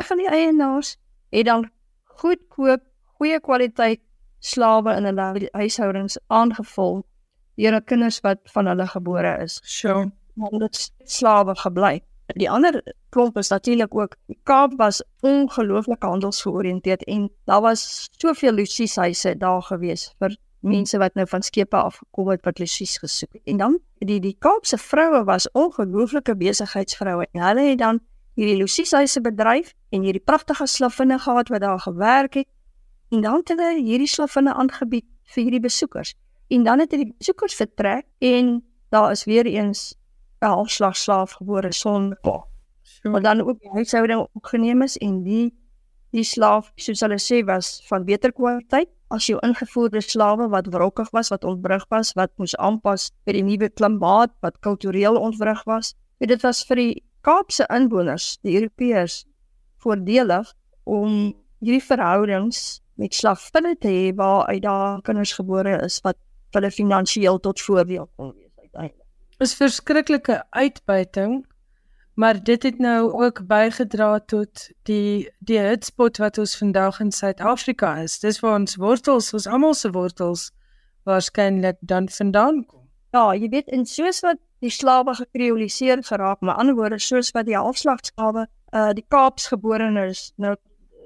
[0.08, 0.94] van die eienaars
[1.34, 1.68] het dan
[2.22, 2.82] goedkoop
[3.18, 4.00] goeie kwaliteit
[4.38, 7.02] slawe in hulle huishoudings aangevul
[7.56, 9.60] deur hulle kinders wat van hulle gebore is.
[9.62, 10.10] Sure.
[10.40, 12.00] Want dit slawe gebly.
[12.40, 12.80] Die ander
[13.12, 19.62] klomp is natuurlik ook die Kaap was ongelooflik handelsgeoriënteerd en daar was soveel lusieshuise daar
[19.62, 23.42] gewees vir mense wat nou van skepe af gekom het wat lusies gesoek het.
[23.44, 28.00] En dan die die Kaapse vroue was ongelooflike besigheidsvroue en hulle het dan
[28.34, 32.48] hierdie lusieshuise bedryf en hierdie pragtige slavinne gehad wat daar gewerk het
[33.14, 36.14] En dan het hulle hierdie slavinne aangebied vir hierdie besoekers.
[36.48, 39.94] En dan het die besoekers vertrek en daar is weer eens
[40.40, 42.44] 'n halfslag slaaf gebore sonder pa.
[43.02, 45.52] Maar dan ook die huishouding opgeneem is en die
[46.14, 51.10] die slaaf, soos hulle sê, was van beter kwaliteit as jou ingevoerde slawe wat wrokkig
[51.10, 55.94] was, wat ontwrig was, wat moes aanpas by die nuwe klimaat, wat kultureel ontwrig was.
[56.22, 59.24] En dit was vir die Kaapse inwoners, die Europeërs,
[59.80, 60.50] voordelig
[60.84, 61.32] om
[61.64, 66.18] hierdie verhoudings met slavinne te hê waar uit daar kinders gebore is wat
[66.58, 69.02] hulle finansiëel tot voordeel kon wees uiteindelik.
[69.42, 71.42] Is verskriklike uitbuiting,
[72.14, 77.96] maar dit het nou ook bygedra tot die die hotspot wat ons vandag in Suid-Afrika
[78.02, 78.18] is.
[78.22, 80.50] Dis waar ons wortels, ons almal se wortels
[81.04, 82.84] waarskynlik dan vandaan kom.
[83.12, 87.46] Ja, jy weet in soos wat die slawe gekreoliseer geraak, maar ander woorde soos wat
[87.50, 90.56] die halfslagslawe uh die Kaapsgeborenes nou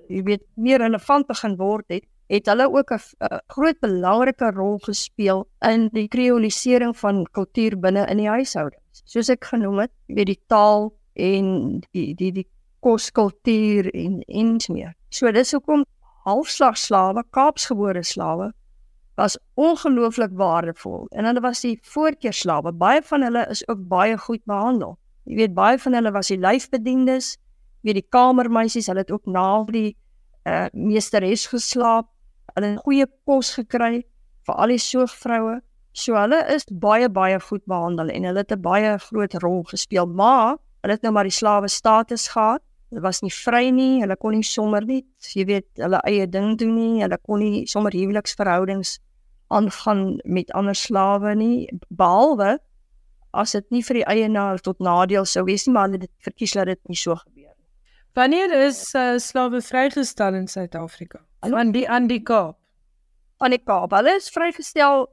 [0.08, 3.00] jy weet meer relevant begin word het, het hulle ook 'n
[3.46, 9.02] groot belangrike rol gespeel in die kreolisering van kultuur binne in die huishoudings.
[9.04, 12.48] Soos ek genoem het, weet die taal en die die die
[12.80, 14.94] koskultuur en ens meer.
[15.08, 15.84] So dis hoekom
[16.24, 18.52] halfslagslawe, Kaapsgebore slawe
[19.18, 22.72] was ongelooflik waardevol en hulle was die voorkeurslawe.
[22.72, 24.98] Baie van hulle is ook baie goed behandel.
[25.24, 27.32] Jy weet baie van hulle was die lyfbediendes,
[27.82, 29.96] weet die kamermeisies, hulle het ook na die
[30.48, 32.06] uh meesteres geslaap.
[32.58, 34.00] Hulle het goeie kos gekry
[34.48, 35.60] vir al die soogvroue.
[35.94, 40.06] So hulle is baie baie goed behandel en hulle het 'n baie groot rol gespeel.
[40.06, 42.62] Maar hulle het nou maar die slawe status gehad.
[42.90, 44.00] Hulle was nie vry nie.
[44.00, 47.02] Hulle kon nie sommer net, jy weet, hulle eie ding doen nie.
[47.02, 48.98] Hulle kon nie sommer huweliksverhoudings
[49.48, 52.58] aangaan met ander slawe nie behalwe
[53.30, 56.52] as dit nie vir die eienaar tot nadeel sou wees nie, maar hulle het verkies
[56.52, 57.54] dat dit nie so gebeur
[58.18, 61.20] Wanneer is uh, slawe vrygestel in Suid-Afrika?
[61.40, 62.56] Aan die aan die Kaap.
[63.38, 63.92] Aan die Kaap.
[63.94, 65.06] Hulle is vrygestel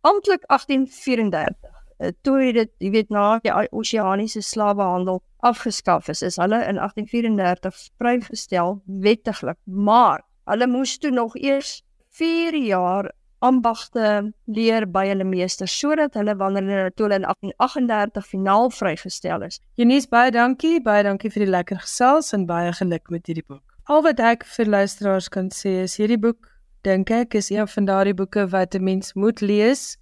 [0.00, 1.72] amptelik 1834.
[1.98, 7.76] Uh, toe dit, jy weet, na die oseaniese slawehandel afgeskaf is, is hulle in 1834
[8.00, 11.82] vrygestel wettiglik, maar hulle moes toe nog eers
[12.18, 13.12] 4 jaar
[13.44, 19.60] ambagte leer by hulle meester sodat hulle wanneer hulle toe in 1838 finaal vrygestel is.
[19.76, 23.73] Janies baie dankie, baie dankie vir die lekker gesels en baie geluk met hierdie boek.
[23.84, 26.46] Al wat ek vir luisteraars kan sê is hierdie boek
[26.88, 29.98] dink ek is een van daardie boeke wat 'n mens moet lees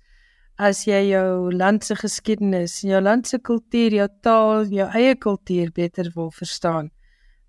[0.57, 5.73] as jy jou land se geskiedenis, jou land se kultuur, jou taal, jou eie kultuur
[5.75, 6.93] beter wil verstaan.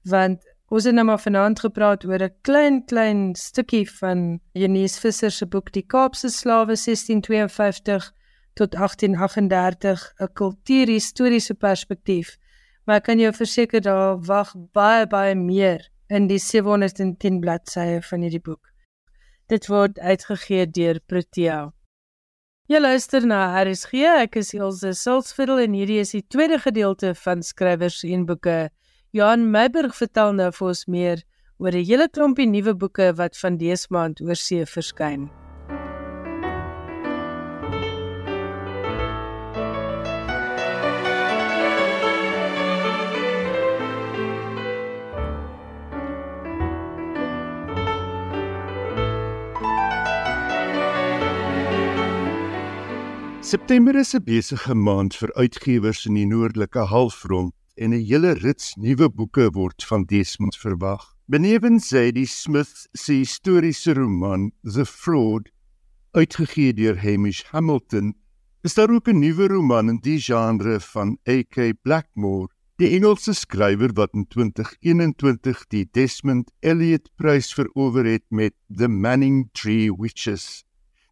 [0.09, 5.31] Want ons het nou maar vanaand gepraat oor 'n klein klein stukkie van Janies Visser
[5.31, 8.11] se boek Die Kaapse Slawe 1652
[8.55, 12.37] tot 1838, 'n kultuurhistoriese perspektief.
[12.85, 18.21] Maar ek kan jou verseker daar wag baie baie meer in die 710 bladsye van
[18.25, 18.71] hierdie boek.
[19.51, 21.71] Dit word uitgegee deur Protea.
[22.71, 24.05] Jy luister na RSG.
[24.23, 28.71] Ek is Elsje Silsveld en hierdie is die tweede gedeelte van skrywers en boeke.
[29.11, 31.23] Johan Meiburg vertel nou vir ons meer
[31.59, 35.42] oor 'n hele klompie nuwe boeke wat van dese maand oor see verskyn.
[53.43, 58.75] September is 'n besige maand vir uitgewers in die noordelike halfrond en 'n hele rits
[58.79, 61.03] nuwe boeke word van Desmond verwag.
[61.27, 65.51] Benewens sy die Smith se historiese roman The Fraud
[66.13, 68.15] uitgegee deur Hamish Hamilton,
[68.63, 73.91] is daar ook 'n nuwe roman in die genre van AK Blackmore, die Engelse skrywer
[73.93, 80.63] wat in 2021 die Desmond Elliot Prys verower het met The Manning Tree Witches.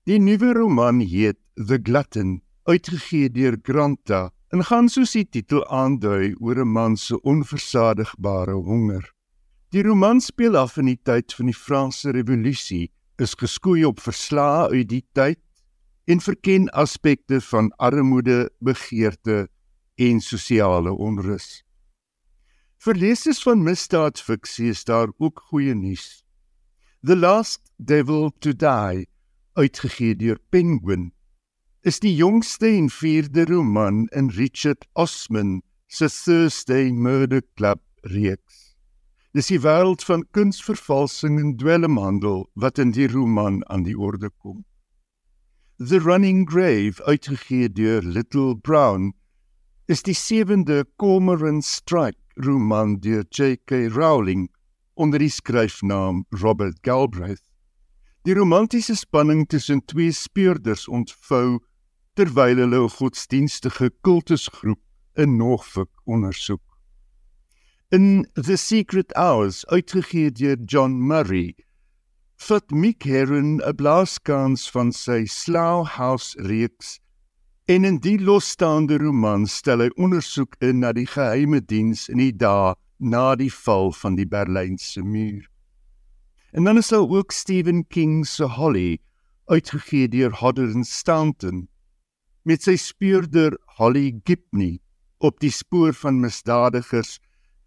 [0.09, 6.31] Die nuwe roman heet The Glutton, uitgegee deur Granta, en gaan soos die titel aandui
[6.41, 9.05] oor 'n man se onversadigbare honger.
[9.69, 14.73] Die roman speel af in die tyd van die Franse Revolusie, is geskoei op verslae
[14.73, 15.39] uit die tyd
[16.07, 19.49] en verken aspekte van armoede, begeerte
[19.95, 21.61] en sosiale onrus.
[22.81, 26.25] Vir lesers van misdaadfiksie is daar ook goeie nuus.
[27.03, 29.05] The Last Devil to Die,
[29.53, 31.11] uitgegee deur Penguin,
[31.81, 38.75] is die jongste en vierde roman in Richard Osman se Thursday Murder Club reeks.
[39.33, 44.63] Dis die wêreld van kunsvervalsing en dwelmhandel wat in die roman aan die orde kom.
[45.79, 49.13] The Running Grave, uitgegee deur Little Brown,
[49.87, 53.87] is die sewende Cormoran Strike roman deur J.K.
[53.95, 54.49] Rowling
[54.93, 57.50] onder die skryfnaam Robert Galbraith.
[58.23, 61.57] Die romantiese spanning tussen twee speurders ontvou
[62.13, 64.81] terwyl hulle 'n godsdienstige kultusgroep
[65.17, 66.61] in Norfolk ondersoek.
[67.89, 71.55] In The Secret Hours, uitgegee deur John Murray,
[72.37, 76.99] vat Mick Herron 'n blaaskans van sy Slough House reeks
[77.65, 82.37] en in die losstaande roman stel hy ondersoek in na die geheime diens in die
[82.37, 85.50] dae na die val van die Berlynse muur.
[86.51, 88.99] En dan is daar ook Stephen King se Holly,
[89.45, 91.67] uitgegee deur Hodder and Stanton
[92.43, 94.79] met sy speurder Holly Gibney
[95.21, 97.19] op die spoor van misdadigers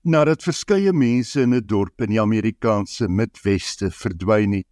[0.03, 4.67] nadat verskeie mense in 'n dorp in die Amerikaanse Midweste verdwyn het.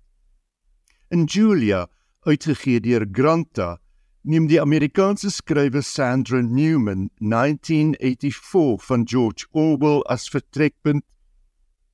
[1.10, 1.86] In Julia,
[2.26, 3.78] uitgegee deur Granta,
[4.22, 11.04] neem die Amerikaanse skrywer Sandra Newman 1984 van George Orwell as vertrekpunt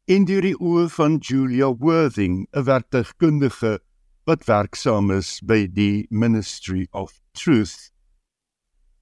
[0.08, 3.78] en deur die oë van Julia Worthing, 'n werktuigkundige
[4.24, 7.92] wat werksaam is by die Ministry of Truth.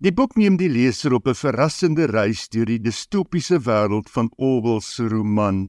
[0.03, 4.81] Die boek neem die leser op 'n verrassende reis deur die distopiese wêreld van Orwell
[4.81, 5.69] se roman.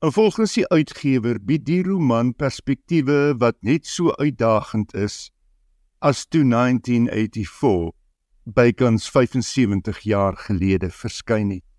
[0.00, 5.30] En volgens die uitgewer bied die roman perspektiewe wat net so uitdagend is
[6.00, 7.92] as toe 1984
[8.44, 11.75] bykans 75 jaar gelede verskyn het.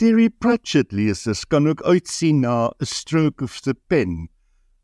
[0.00, 4.30] Terry Pratchett lesers kan ook uitsien na A Stroke of the Pen,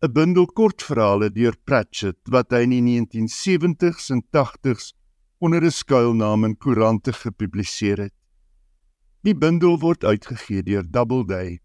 [0.04, 4.92] 'n bundel kortverhale deur Pratchett wat hy in die 1970s en 80s
[5.40, 8.14] onder 'n skuilnaam in koerante gepubliseer het.
[9.24, 11.60] Die bundel word uitgegee deur Doubleday.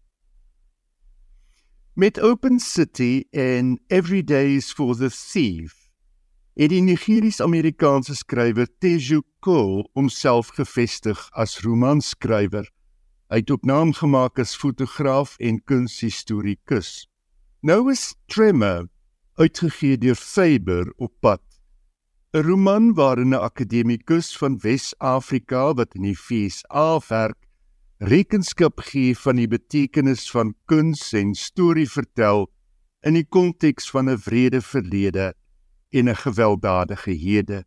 [1.94, 5.92] Met Open City en Every Days for the Thief
[6.56, 12.72] het die Nigeries-Amerikaanse skrywer Teju Cole homself gevestig as romanskrywer.
[13.32, 17.06] Hy het ook naam gemaak as fotograaf en kunshistorikus.
[17.64, 18.90] Nou is Tremor
[19.40, 21.40] uitgegee deur Faber op pad
[22.36, 27.48] 'n roman waarin 'n akademikus van Wes-Afrika wat in die FSA werk,
[27.98, 32.50] rekenskap gee van die betekenis van kuns en storie vertel
[33.00, 35.34] in die konteks van 'n wrede verlede
[35.90, 37.64] en 'n gewelddadige hede.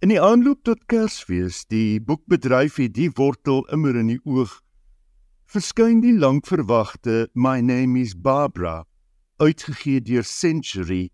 [0.00, 4.62] In die aanloop tot Kersfees, die boekbedryf het die wortel immer in die oog,
[5.52, 8.86] verskyn die lankverwagte My Name is Barbara,
[9.36, 11.10] uitgegee deur Century.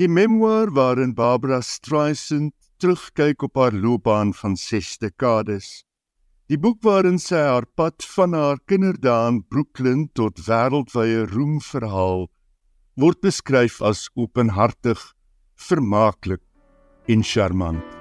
[0.00, 5.82] Die memoir waarin Barbara Streisand terugkyk op haar loopbaan van 6 dekades.
[6.48, 12.30] Die boek waarin sy haar pad van haar kinderdae in Brooklyn tot wêreldwye roem verhaal,
[12.96, 15.02] word beskryf as openhartig,
[15.68, 16.44] vermaaklik
[17.08, 17.97] en charmant.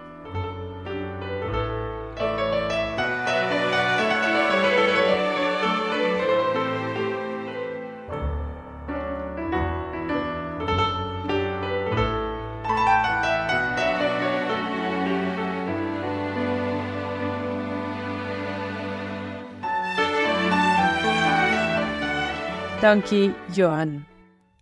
[22.87, 24.05] Dankie Johan.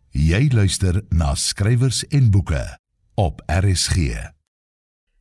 [0.09, 2.61] Jy luister na skrywers en boeke
[3.21, 4.15] op RSG.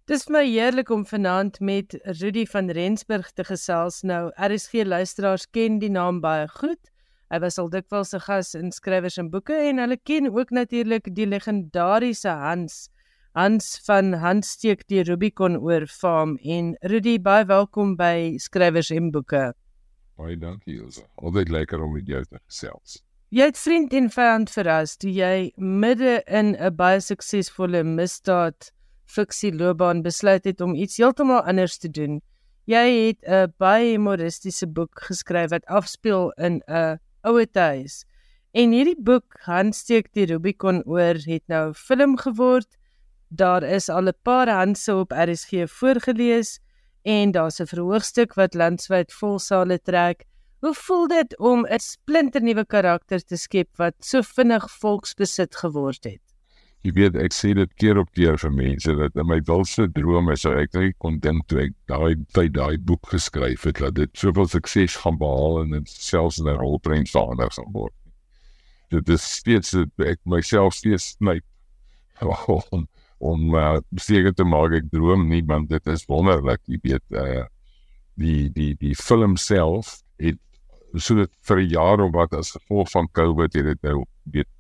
[0.09, 3.99] Dis my heerlik om vanaand met Rudy van Rensburg te gesels.
[4.09, 6.81] Nou RSG luisteraars ken die naam baie goed.
[7.29, 11.13] Hy was al dikwels 'n gas in skrywers en boeke en hulle ken ook natuurlik
[11.15, 12.89] die legendariese Hans
[13.35, 19.53] Hans van Handsteek die Rubicon oor farm en Rudy baie welkom by skrywers en boeke.
[20.17, 21.03] Baie dankie Elsa.
[21.15, 23.01] Altyd lekker om met jou te gesels.
[23.35, 28.71] Jy het vriend en vyand verras toe jy midde in 'n baie suksesvolle misdaad
[29.07, 32.21] fiksie loopbaan besluit het om iets heeltemal anders te doen.
[32.67, 38.05] Jy het 'n baie humoristiese boek geskryf wat afspeel in 'n ouer huis.
[38.53, 42.77] En hierdie boek, Handsteek die Rubicon oor, het nou film geword.
[43.29, 46.61] Daar is al 'n paar handse op RSG voorgeles
[47.05, 50.25] en daar's 'n verhoogstuk wat landwyd vol sale trek.
[50.61, 56.25] Hoe voel dit om 'n splinternuwe karakter te skep wat so vinnig volksbesit geword het?
[56.85, 60.37] Jy weet ek sê dit keer op keer vir mense dat in my wildste drome
[60.37, 64.11] sou ek net kon dink toe ek daai tyd daai boek geskryf het dat dit
[64.13, 67.95] soveel sukses gaan behaal en dit selfs in 'n rolprent verander gaan word.
[68.91, 71.41] Dit is steeds ek myself steeds my
[72.71, 72.87] om
[73.25, 77.45] om uh, seker te maak ek droom nie want dit is wonderlik jy weet uh,
[78.21, 80.41] die die die film self het
[80.95, 84.05] so dit vir 'n jaar of wat as gevolg van Covid het dit nou
[84.37, 84.51] weet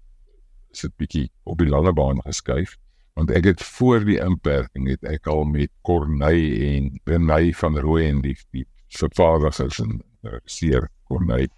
[0.73, 2.77] sit bietjie op die lange baan geskuif
[3.15, 8.23] want ek het voor die inperking het ek al met Corneille en Renay van Rooyen
[8.23, 10.01] die die vervaardigers en
[10.47, 11.53] seer Corneille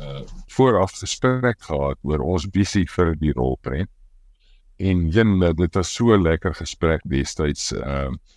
[0.00, 0.26] uh
[0.56, 3.90] vooraf gespreek gehad oor ons visie vir die rolprent
[4.80, 8.36] en jin dit was so lekker gesprek destyds ehm uh,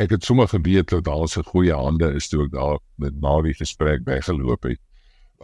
[0.00, 3.52] ek het sommer geweet dat daar se goeie hande is toe ek daar met Marie
[3.54, 4.80] gesprek bygeloop het.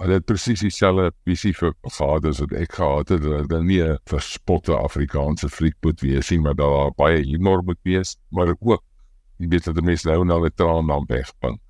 [0.01, 3.99] Hulle het presies dieselfde visie vir vaders wat ek gehad het dat hulle nie 'n
[4.09, 8.83] verspotte Afrikaanse fliek moet wees nie maar daar baie humor moet wees maar ook
[9.39, 11.61] jy weet dat die mense nou nou 'n traan dan wegpink.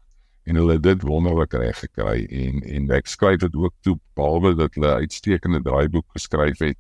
[0.44, 4.74] En hulle dit wonderlik reg gekry en en ek skryf dit ook toe behalwe dat
[4.74, 6.78] hulle uitstekende draaiboek geskryf het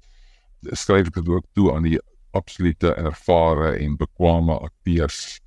[0.72, 1.98] skryf ek dit ook toe aan die
[2.36, 5.38] absolute ervare en bekwame akteurs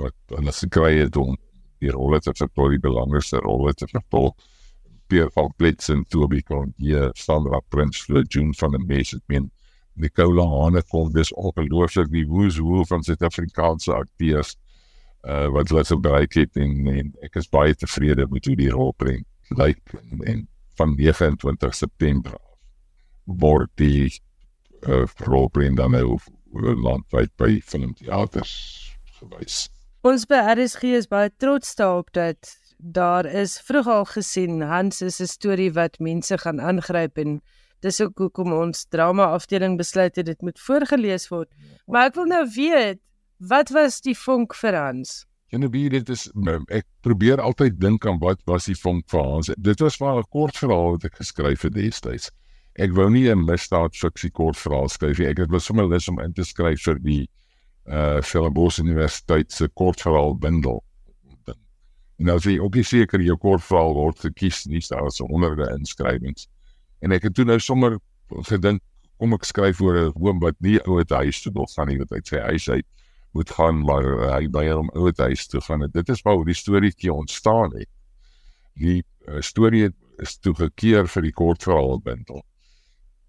[0.00, 1.36] wat hulle gekry het om
[1.80, 4.32] die rolle te vervul, die belangrikste rolle te vervul.
[5.06, 9.50] Pierre van Blitz en Toby kon hier Sandra Prinsloo, June van der Mees het min
[9.96, 14.56] Nicola Hane kon dis ongelooflik die woes hoe van Suid-Afrikaanse akteurs
[15.24, 18.92] uh, wat hulle gebruik het en, en ek is baie tevrede met hoe die rol
[19.00, 19.24] bring.
[19.56, 20.44] Like en, en
[20.76, 22.36] van 29 September
[23.24, 24.12] word die
[24.88, 26.18] uh, rolprent dan nou
[26.82, 28.52] landwyd by filmteaters
[29.18, 29.66] gewys.
[30.06, 35.20] Ons by RSG is baie trots daarop dat daar is vroeg al gesien Hans is
[35.20, 37.40] 'n storie wat mense gaan aangryp en
[37.80, 41.48] dis ook hoekom ons drama afdeling besluit het dit moet voorgeles word.
[41.86, 43.00] Maar ek wil nou weet,
[43.38, 45.26] wat was die vonk vir Hans?
[45.50, 46.30] Nou wie dit is
[46.68, 49.50] ek probeer altyd dink aan wat was die vonk vir Hans.
[49.58, 52.30] Dit was maar 'n kort verhaal wat ek geskryf het destyds
[52.76, 55.28] ek wou nie 'n misdaad fiksie kort verhaal skryf nie.
[55.28, 57.28] Ek het besommer lus om in te skryf vir die
[57.86, 60.82] uh Stellenbosch Universiteit se kort verhaal bundel.
[62.18, 66.48] En nou sê ook seker jou kort verhaal word gekies nie daar is honderde inskrywings.
[67.00, 67.98] En ek het toe nou sommer
[68.28, 68.82] gedink
[69.18, 71.98] kom ek skryf oor 'n oom wat nie ou het huis toe wil gaan nie
[71.98, 72.86] wat hy sê huis uit
[73.32, 74.04] moet gaan maar
[74.34, 75.88] hy by hom ou het huis toe gaan.
[75.92, 77.88] Dit is waar die storieetjie ontstaan het.
[78.74, 82.42] Die uh, storie is toe gekeer vir die kort verhaal bundel.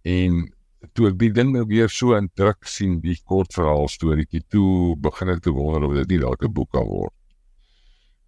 [0.04, 0.54] En
[0.94, 4.96] toe ek die ding nou weer so in druk sien, die kort verhaal storieetjie, toe
[5.02, 7.14] begin ek te wonder of dit nie dalk 'n boek kan word.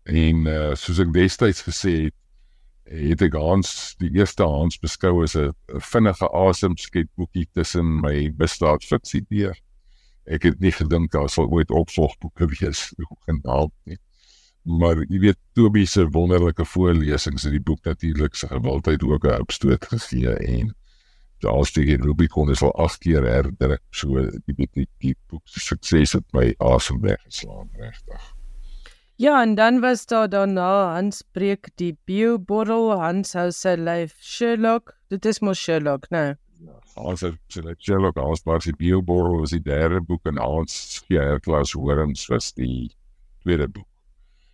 [0.09, 2.15] En uh, soos ek destyds gesê het,
[2.89, 5.53] het ek Hans die eerste Hans beskou as 'n
[5.91, 9.55] vinnige asemsketboekie tussen my misdaad fiksie deur.
[10.25, 12.93] Ek het nie gedink daar sou ooit opvolgboeke wees
[13.27, 13.97] genaamd nie.
[14.63, 19.41] Maar jy weet Toby se wonderlike voorlesings in die boek natuurlik se gewildheid ook 'n
[19.41, 20.73] opstoot gegee en
[21.41, 23.81] die Rubicon is al 8 keer herdruk.
[23.91, 24.07] So
[24.47, 28.33] die die die, die boek se sukses het my asem weggeslaan regtig.
[29.19, 34.93] Ja, en dan was daar daarna Hans breek die bioborrel, Hans hou sy lyf Sherlock.
[35.09, 36.37] Dit is mos Sherlock, né?
[36.63, 40.39] Ja, Ons het so net Sherlock Holmes was die bioborrel was die derde boek en
[40.39, 42.89] ons ja, klas Horens was die
[43.43, 43.87] tweede boek.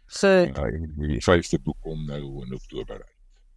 [0.08, 3.14] So, Ja, en die vyfde boek kom nou in Oktober uit.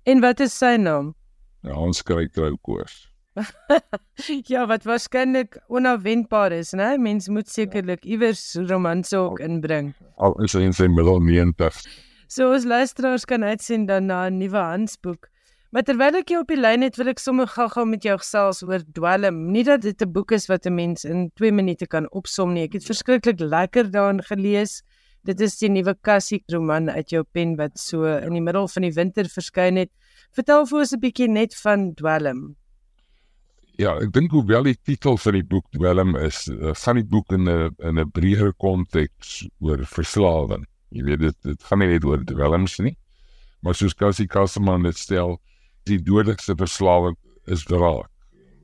[0.09, 1.14] en wat is sy naam?
[1.62, 3.09] Ja, ons kry troukoors.
[4.53, 6.97] ja, wat waarskynlik onafwendbaar is, né?
[6.99, 9.95] Mens moet sekerlik iewers romanse ook inbring.
[10.16, 11.82] Al is hy in sy middel 90.
[12.28, 15.28] So ons luisteraars kan uitsien dan na 'n nuwe Hansboek.
[15.70, 18.62] Maar terwyl ek jou op die lyn het, wil ek sommer gou-gou met jou gesels
[18.64, 19.51] oor Dwelm.
[19.53, 22.64] Nie dat dit 'n boek is wat 'n mens in 2 minute kan opsom nie.
[22.64, 24.82] Ek het verskriklik lekker daarin gelees.
[25.24, 28.82] Dit is die nuwe Cassie roman uit jou pen wat so in die middel van
[28.82, 29.91] die winter verskyn het.
[30.32, 32.57] Vertel vir ons 'n bietjie net van Dwelm.
[33.79, 37.31] Ja, ek dink hoewel die titel van die boek dwelm is, uh, gaan die boek
[37.37, 40.64] in 'n in 'n breër konteks oor verslawing.
[40.91, 42.97] Jy weet dit dit gaan nie net oor dwelms nie.
[43.62, 45.39] Maar soos Cassie Kasseman dit stel,
[45.87, 47.14] die dodelikste verslawing
[47.47, 48.11] is draak.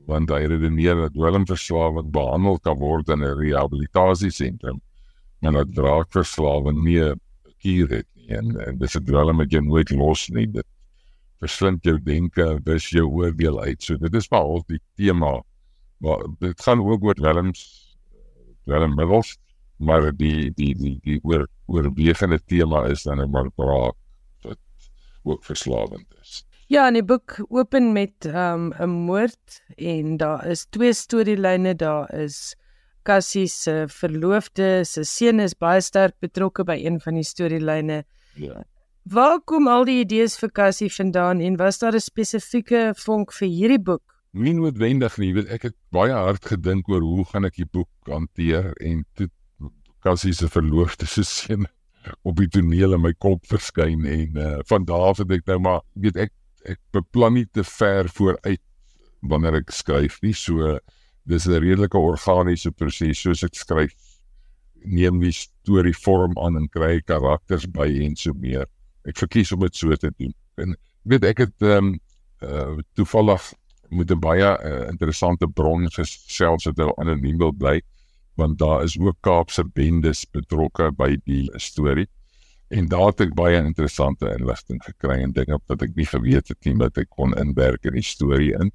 [0.06, 4.80] Want hy redeneer dat dwelmverslawing behandel kan word in 'n rehabilitasiesentrum,
[5.40, 7.20] maar dat draakverslawing nie 'n
[7.62, 8.28] kuur het nie.
[8.34, 10.46] En, en dis 'n dwelm wat jy nooit los nie.
[10.50, 10.66] Dit
[11.44, 13.82] verslind jou denke, wis jou oordeel uit.
[13.82, 15.36] So dit is maar al die tema.
[16.04, 17.62] Maar dit gaan ook oor dwelms
[18.64, 19.36] dwelmmiddels,
[19.76, 23.96] maar die die die die oor oorwegende tema is dan 'n maar braak
[24.42, 24.58] wat
[25.22, 26.44] ook verslawend is.
[26.68, 32.14] Ja, en die boek open met um 'n moord en daar is twee storielyne, daar
[32.14, 32.56] is
[33.02, 38.04] Cassie se verloofde, se seun is baie sterk betrokke by een van die storielyne.
[38.34, 38.64] Ja.
[39.04, 43.48] Waar kom al die idees vir Cassie vandaan en was daar 'n spesifieke vonk vir
[43.48, 44.02] hierdie boek?
[44.32, 47.88] Nie noodwendig nie, weet ek het baie hard gedink oor hoe gaan ek die boek
[48.08, 49.28] hanteer en toe
[50.00, 51.66] Cassie se verloofde se seun
[52.22, 55.58] op die toneel in my kop verskyn en uh, van daar af het ek nou
[55.58, 56.32] maar weet ek
[56.64, 58.62] ek beplan nie te ver vooruit
[59.20, 60.78] wanneer ek skryf nie so
[61.24, 63.92] dis 'n redelike organiese proses soos ek skryf
[64.84, 68.66] neem die storie vorm aan en kry karakters by en so meer
[69.04, 72.00] ek verkies om dit so te doen en ek weet ek het ehm um,
[72.44, 73.52] uh, toevallig
[73.90, 77.80] met 'n baie uh, interessante bron gesels het hulle anoniem wil bly
[78.34, 82.08] want daar is ook Kaapse bendes betrokke by die storie
[82.68, 86.66] en daar het ek baie interessante inligting gekry en dinge wat ek nie geweet het
[86.66, 88.72] nie wat ek kon inwerk in die storie in.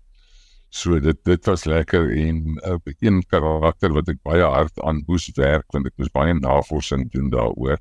[0.70, 5.28] So dit dit was lekker en uh, een karakter wat ek baie hard aan moes
[5.36, 7.80] werk want ek moes baie navorsing doen daaroor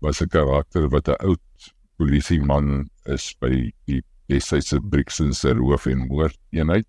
[0.00, 6.06] was 'n karakter wat 'n oud polisieman is by die Wessyse Brixton se roof en
[6.08, 6.86] moord eenheid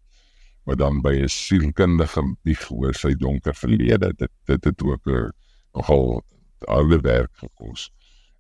[0.68, 5.32] wat dan by 'n sielkundige bieg oor sy donker verlede dit dit het ook 'n
[5.74, 6.22] nogal
[6.68, 7.90] harde werk gekos.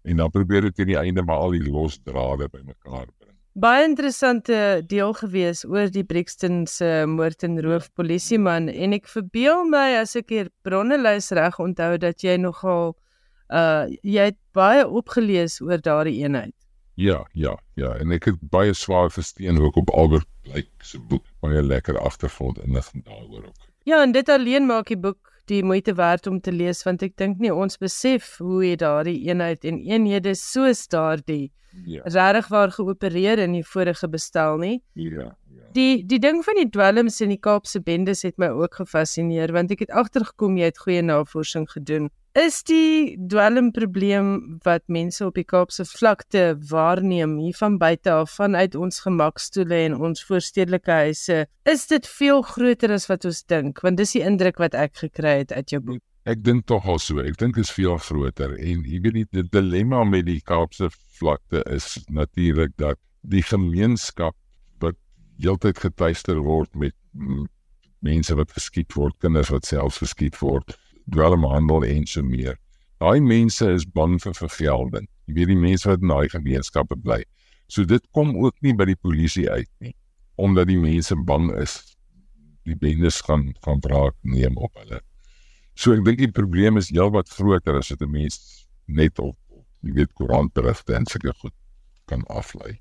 [0.04, 3.36] En dan probeer ek teen die einde maar al die los drade bymekaar bring.
[3.54, 9.66] Baie interessante deel gewees oor die Brixton se moord en roof polisieman en ek verbeel
[9.70, 12.96] my as ek hier bronne lys reg onthou dat jy nogal
[13.50, 16.54] uh jy het baie opgelees oor daardie eenheid.
[17.00, 21.24] Ja, ja, ja, en ek het baie swaar versteen ook op Albert Blyk se boek,
[21.40, 23.68] baie lekker agtergrond inligting daaroor ook.
[23.88, 27.16] Ja, en dit alleen maak die boek die moeite werd om te lees want ek
[27.18, 31.52] dink nie ons besef hoe jy daardie eenheid en eenhede soos daardie
[31.86, 34.82] Ja, regtig waar geopereer in die vorige bestel nie.
[34.94, 35.59] ja, ja.
[35.74, 39.70] Die die ding van die dwelms in die Kaapse bendes het my ook gefassineer want
[39.76, 42.10] ek het agtergekom jy het goeie navorsing gedoen.
[42.38, 44.32] Is die dwelmprobleem
[44.66, 50.00] wat mense op die Kaapse vlakte waarneem hier van buite af vanuit ons gemakstoele en
[50.10, 51.40] ons voorstedelike huise,
[51.70, 55.40] is dit veel groter as wat ons dink want dis die indruk wat ek gekry
[55.44, 56.02] het uit jou boek.
[56.26, 57.22] Ek dink tog al so.
[57.22, 60.90] Ek dink dit is veel groter en jy weet nie die dilemma met die Kaapse
[61.22, 64.34] vlakte is natuurlik dat die gemeenskap
[65.40, 66.96] heeltyd getuister word met
[68.06, 70.78] mense wat geskiet word, kinders wat self geskiet word,
[71.12, 72.58] dwelmhandel en so meer.
[73.00, 75.08] Daai mense is bang vir vergelding.
[75.28, 77.24] Jy weet die mense wat in daai gemeenskappe bly.
[77.68, 79.96] So dit kom ook nie by die polisie uit nie
[80.40, 81.74] omdat die mense bang is
[82.68, 85.02] die bendes gaan gaan wraak neem op hulle.
[85.76, 88.38] So ek dink die probleem is heelwat groter as dit 'n mens
[88.88, 89.36] net op
[89.84, 91.56] jy weet koerantberigte en sulke goed
[92.08, 92.80] kan aflei.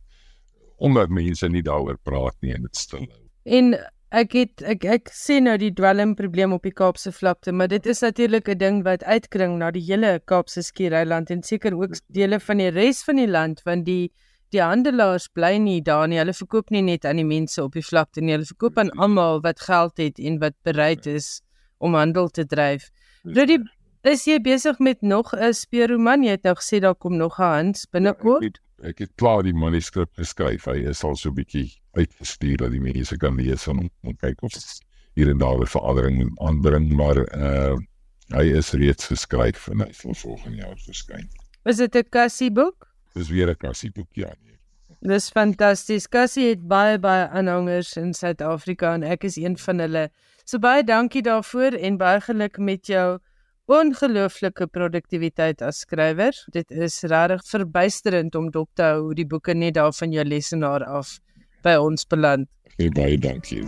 [0.79, 3.25] Omdat mense nie daaroor praat nie en dit stil hou.
[3.45, 3.75] En
[4.15, 8.01] ek het ek ek sien nou die dwelmprobleem op die Kaapse vlakte, maar dit is
[8.01, 12.59] natuurlik 'n ding wat uitkring na die hele Kaapse skiereiland en seker ook dele van
[12.59, 14.13] die res van die land want die
[14.51, 16.19] die handelaars bly nie daar nie.
[16.19, 19.43] Hulle verkoop nie net aan die mense op die vlakte nie, hulle verkoop aan almal
[19.45, 21.43] wat geld het en wat bereid is
[21.79, 22.89] om handel te dryf.
[23.25, 23.59] Rudy,
[24.09, 26.25] is jy besig met nog 'n speurroman?
[26.25, 28.43] Jy het nou gesê daar kom nog 'n Hans binnekort.
[28.43, 30.67] Ja, ek, het, klaar die manuskrip geskryf.
[30.71, 31.69] Hy is al so bietjie
[31.99, 34.55] uitgestuur dat die mense kan lees en, en kyk of
[35.19, 37.77] hier en daar 'n verandering moet aanbring, maar uh
[38.29, 41.29] hy is reeds geskryf en hy sal volgende jaar verskyn.
[41.65, 42.89] Is dit 'n kassie boek?
[43.15, 44.33] Dis weer 'n kassie boek ja.
[44.45, 44.59] Nee.
[45.01, 46.09] Dis fantasties.
[46.09, 50.11] Cassie het baie baie aanhangers in Suid-Afrika en ek is een van hulle.
[50.45, 53.19] So baie dankie daarvoor en baie geluk met jou
[53.69, 56.33] ongelooflike produktiwiteit as skrywer.
[56.55, 60.25] Dit is regtig verbuisterend om dop te hou hoe die boeke net daar van jou
[60.25, 61.19] lesenaar af
[61.67, 62.49] by ons beland.
[62.79, 63.67] Hey, baie dankie.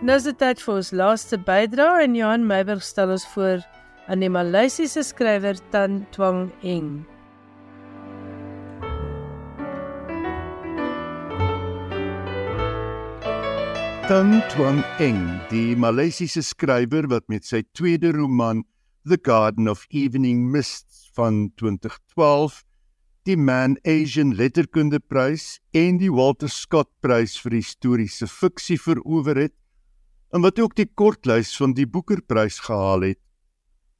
[0.00, 3.60] Nou is dit tyd vir ons laaste bydrae en Johan Meiberg stel ons voor
[4.10, 7.04] aan die Maleisiese skrywer Tan Twang Eng.
[14.10, 15.20] Tan Twang Eng,
[15.52, 18.64] die Maleisiese skrywer wat met sy tweede roman
[19.06, 22.56] The Garden of Evening Mists van 2012
[23.30, 29.54] die Man Asian Letterkundeprys en die Walter Scott Prys vir historiese fiksie verower het,
[30.34, 33.20] en wat ook die kortlys van die Boekerprys gehaal het,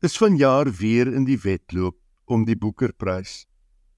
[0.03, 3.45] is vanjaar weer in die wedloop om die Boekerprys.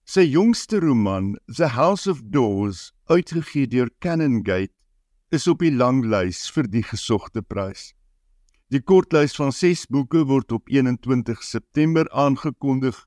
[0.05, 4.77] Sy jongste roman, The House of Doors, uitgegee deur Canongate,
[5.33, 7.95] is op die langlys vir die gesogte prys.
[8.68, 12.99] Die kortlys van 6 boeke word op 21 September aangekondig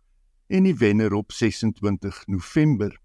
[0.49, 2.95] en die wenner op 26 November.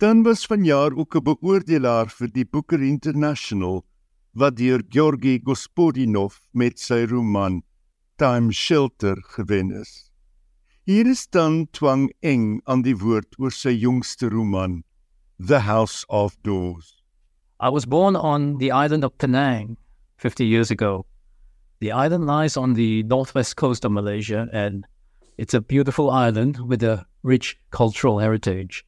[0.00, 3.84] Dan was vanjaar ook 'n beoordelaar vir die Booker International
[4.32, 7.62] wat deur Georgi Gospodinov met sy roman
[8.16, 10.10] Time Shelter gewen is.
[10.84, 14.82] Hier is dan Twang Eng aan die woord oor sy jongste roman
[15.38, 16.99] The House of Doors.
[17.62, 19.76] I was born on the island of Penang
[20.16, 21.04] 50 years ago.
[21.80, 24.86] The island lies on the northwest coast of Malaysia and
[25.36, 28.86] it's a beautiful island with a rich cultural heritage.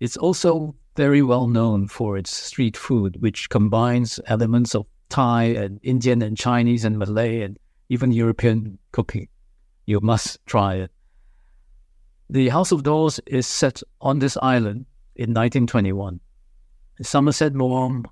[0.00, 5.78] It's also very well known for its street food, which combines elements of Thai and
[5.82, 7.58] Indian and Chinese and Malay and
[7.90, 9.28] even European cooking.
[9.84, 10.90] You must try it.
[12.30, 14.86] The House of Doors is set on this island
[15.16, 16.18] in 1921.
[17.02, 18.06] Somerset Maugham,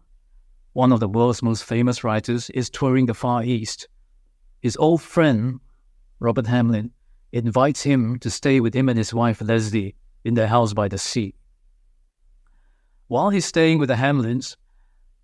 [0.74, 3.89] one of the world's most famous writers, is touring the Far East.
[4.61, 5.61] His old friend,
[6.20, 6.91] Robert Hamlin,
[7.32, 10.99] invites him to stay with him and his wife Leslie in their house by the
[10.99, 11.35] sea.
[13.09, 14.57] While he's staying with the Hamlins,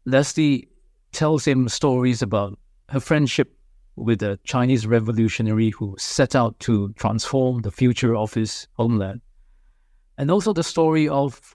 [0.06, 0.68] Leslie
[1.12, 2.58] tells him stories about
[2.88, 3.56] her friendship
[3.96, 9.20] with a Chinese revolutionary who set out to transform the future of his homeland.
[10.16, 11.54] And also the story of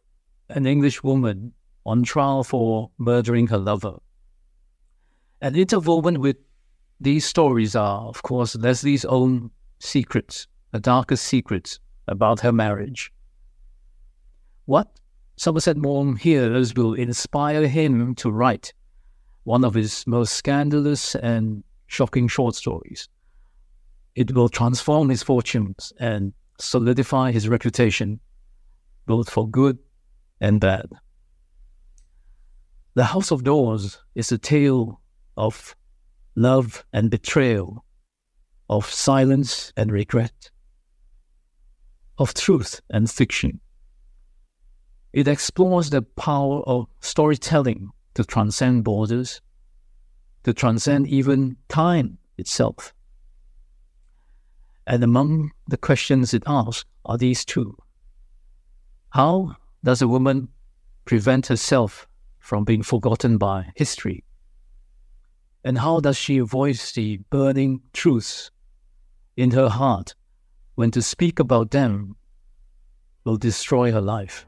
[0.50, 1.54] an English woman
[1.86, 3.98] on trial for murdering her lover.
[5.42, 6.38] And interwoven with
[7.00, 13.12] these stories are, of course, Leslie's own secrets, the darkest secrets about her marriage.
[14.66, 15.00] What
[15.38, 18.74] Somerset Maugham hears will inspire him to write
[19.44, 23.08] one of his most scandalous and shocking short stories.
[24.16, 28.20] It will transform his fortunes and solidify his reputation,
[29.06, 29.78] both for good
[30.40, 30.88] and bad.
[32.96, 35.02] The House of Doors is a tale
[35.36, 35.76] of
[36.34, 37.84] love and betrayal,
[38.70, 40.50] of silence and regret,
[42.18, 43.60] of truth and fiction.
[45.12, 49.42] It explores the power of storytelling to transcend borders,
[50.46, 52.94] to transcend even time itself.
[54.88, 57.78] And among the questions it asks are these two
[59.10, 60.48] How does a woman
[61.04, 62.08] prevent herself
[62.46, 64.24] from being forgotten by history?
[65.64, 68.52] And how does she voice the burning truths
[69.36, 70.14] in her heart
[70.76, 72.16] when to speak about them
[73.24, 74.46] will destroy her life?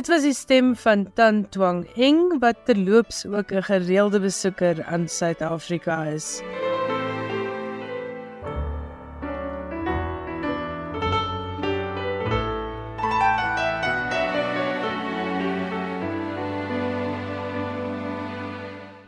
[0.00, 5.08] Dit was die stem van Tan Twang Eng wat terloops ook 'n gereelde besoeker aan
[5.08, 6.40] Suid-Afrika is.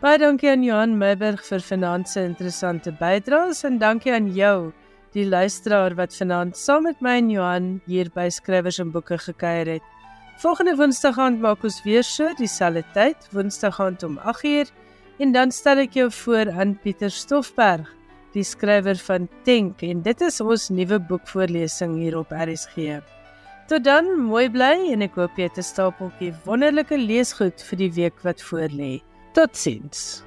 [0.00, 4.72] Baie dankie aan Johan Meiberg vir vanaand se interessante bydraes en dankie aan jou
[5.12, 9.66] die luisteraar wat vanaand saam met my en Johan hier by Skrywers en Boeke gekuier
[9.66, 9.91] het.
[10.42, 14.72] Volgende Woensdag aand maak ons weer so dieselfde tyd, Woensdag aand om 8uur,
[15.22, 17.86] en dan stel ek jou voor aan Pieter Stoffberg,
[18.34, 22.98] die skrywer van Tenk en dit is ons nuwe boekvoorlesing hier op RSG.
[23.70, 27.92] Tot dan, mooi bly en ek hoop jy het 'n stapeltjie wonderlike leesgoed vir die
[28.02, 28.98] week wat voorlê.
[29.38, 30.24] Totsiens.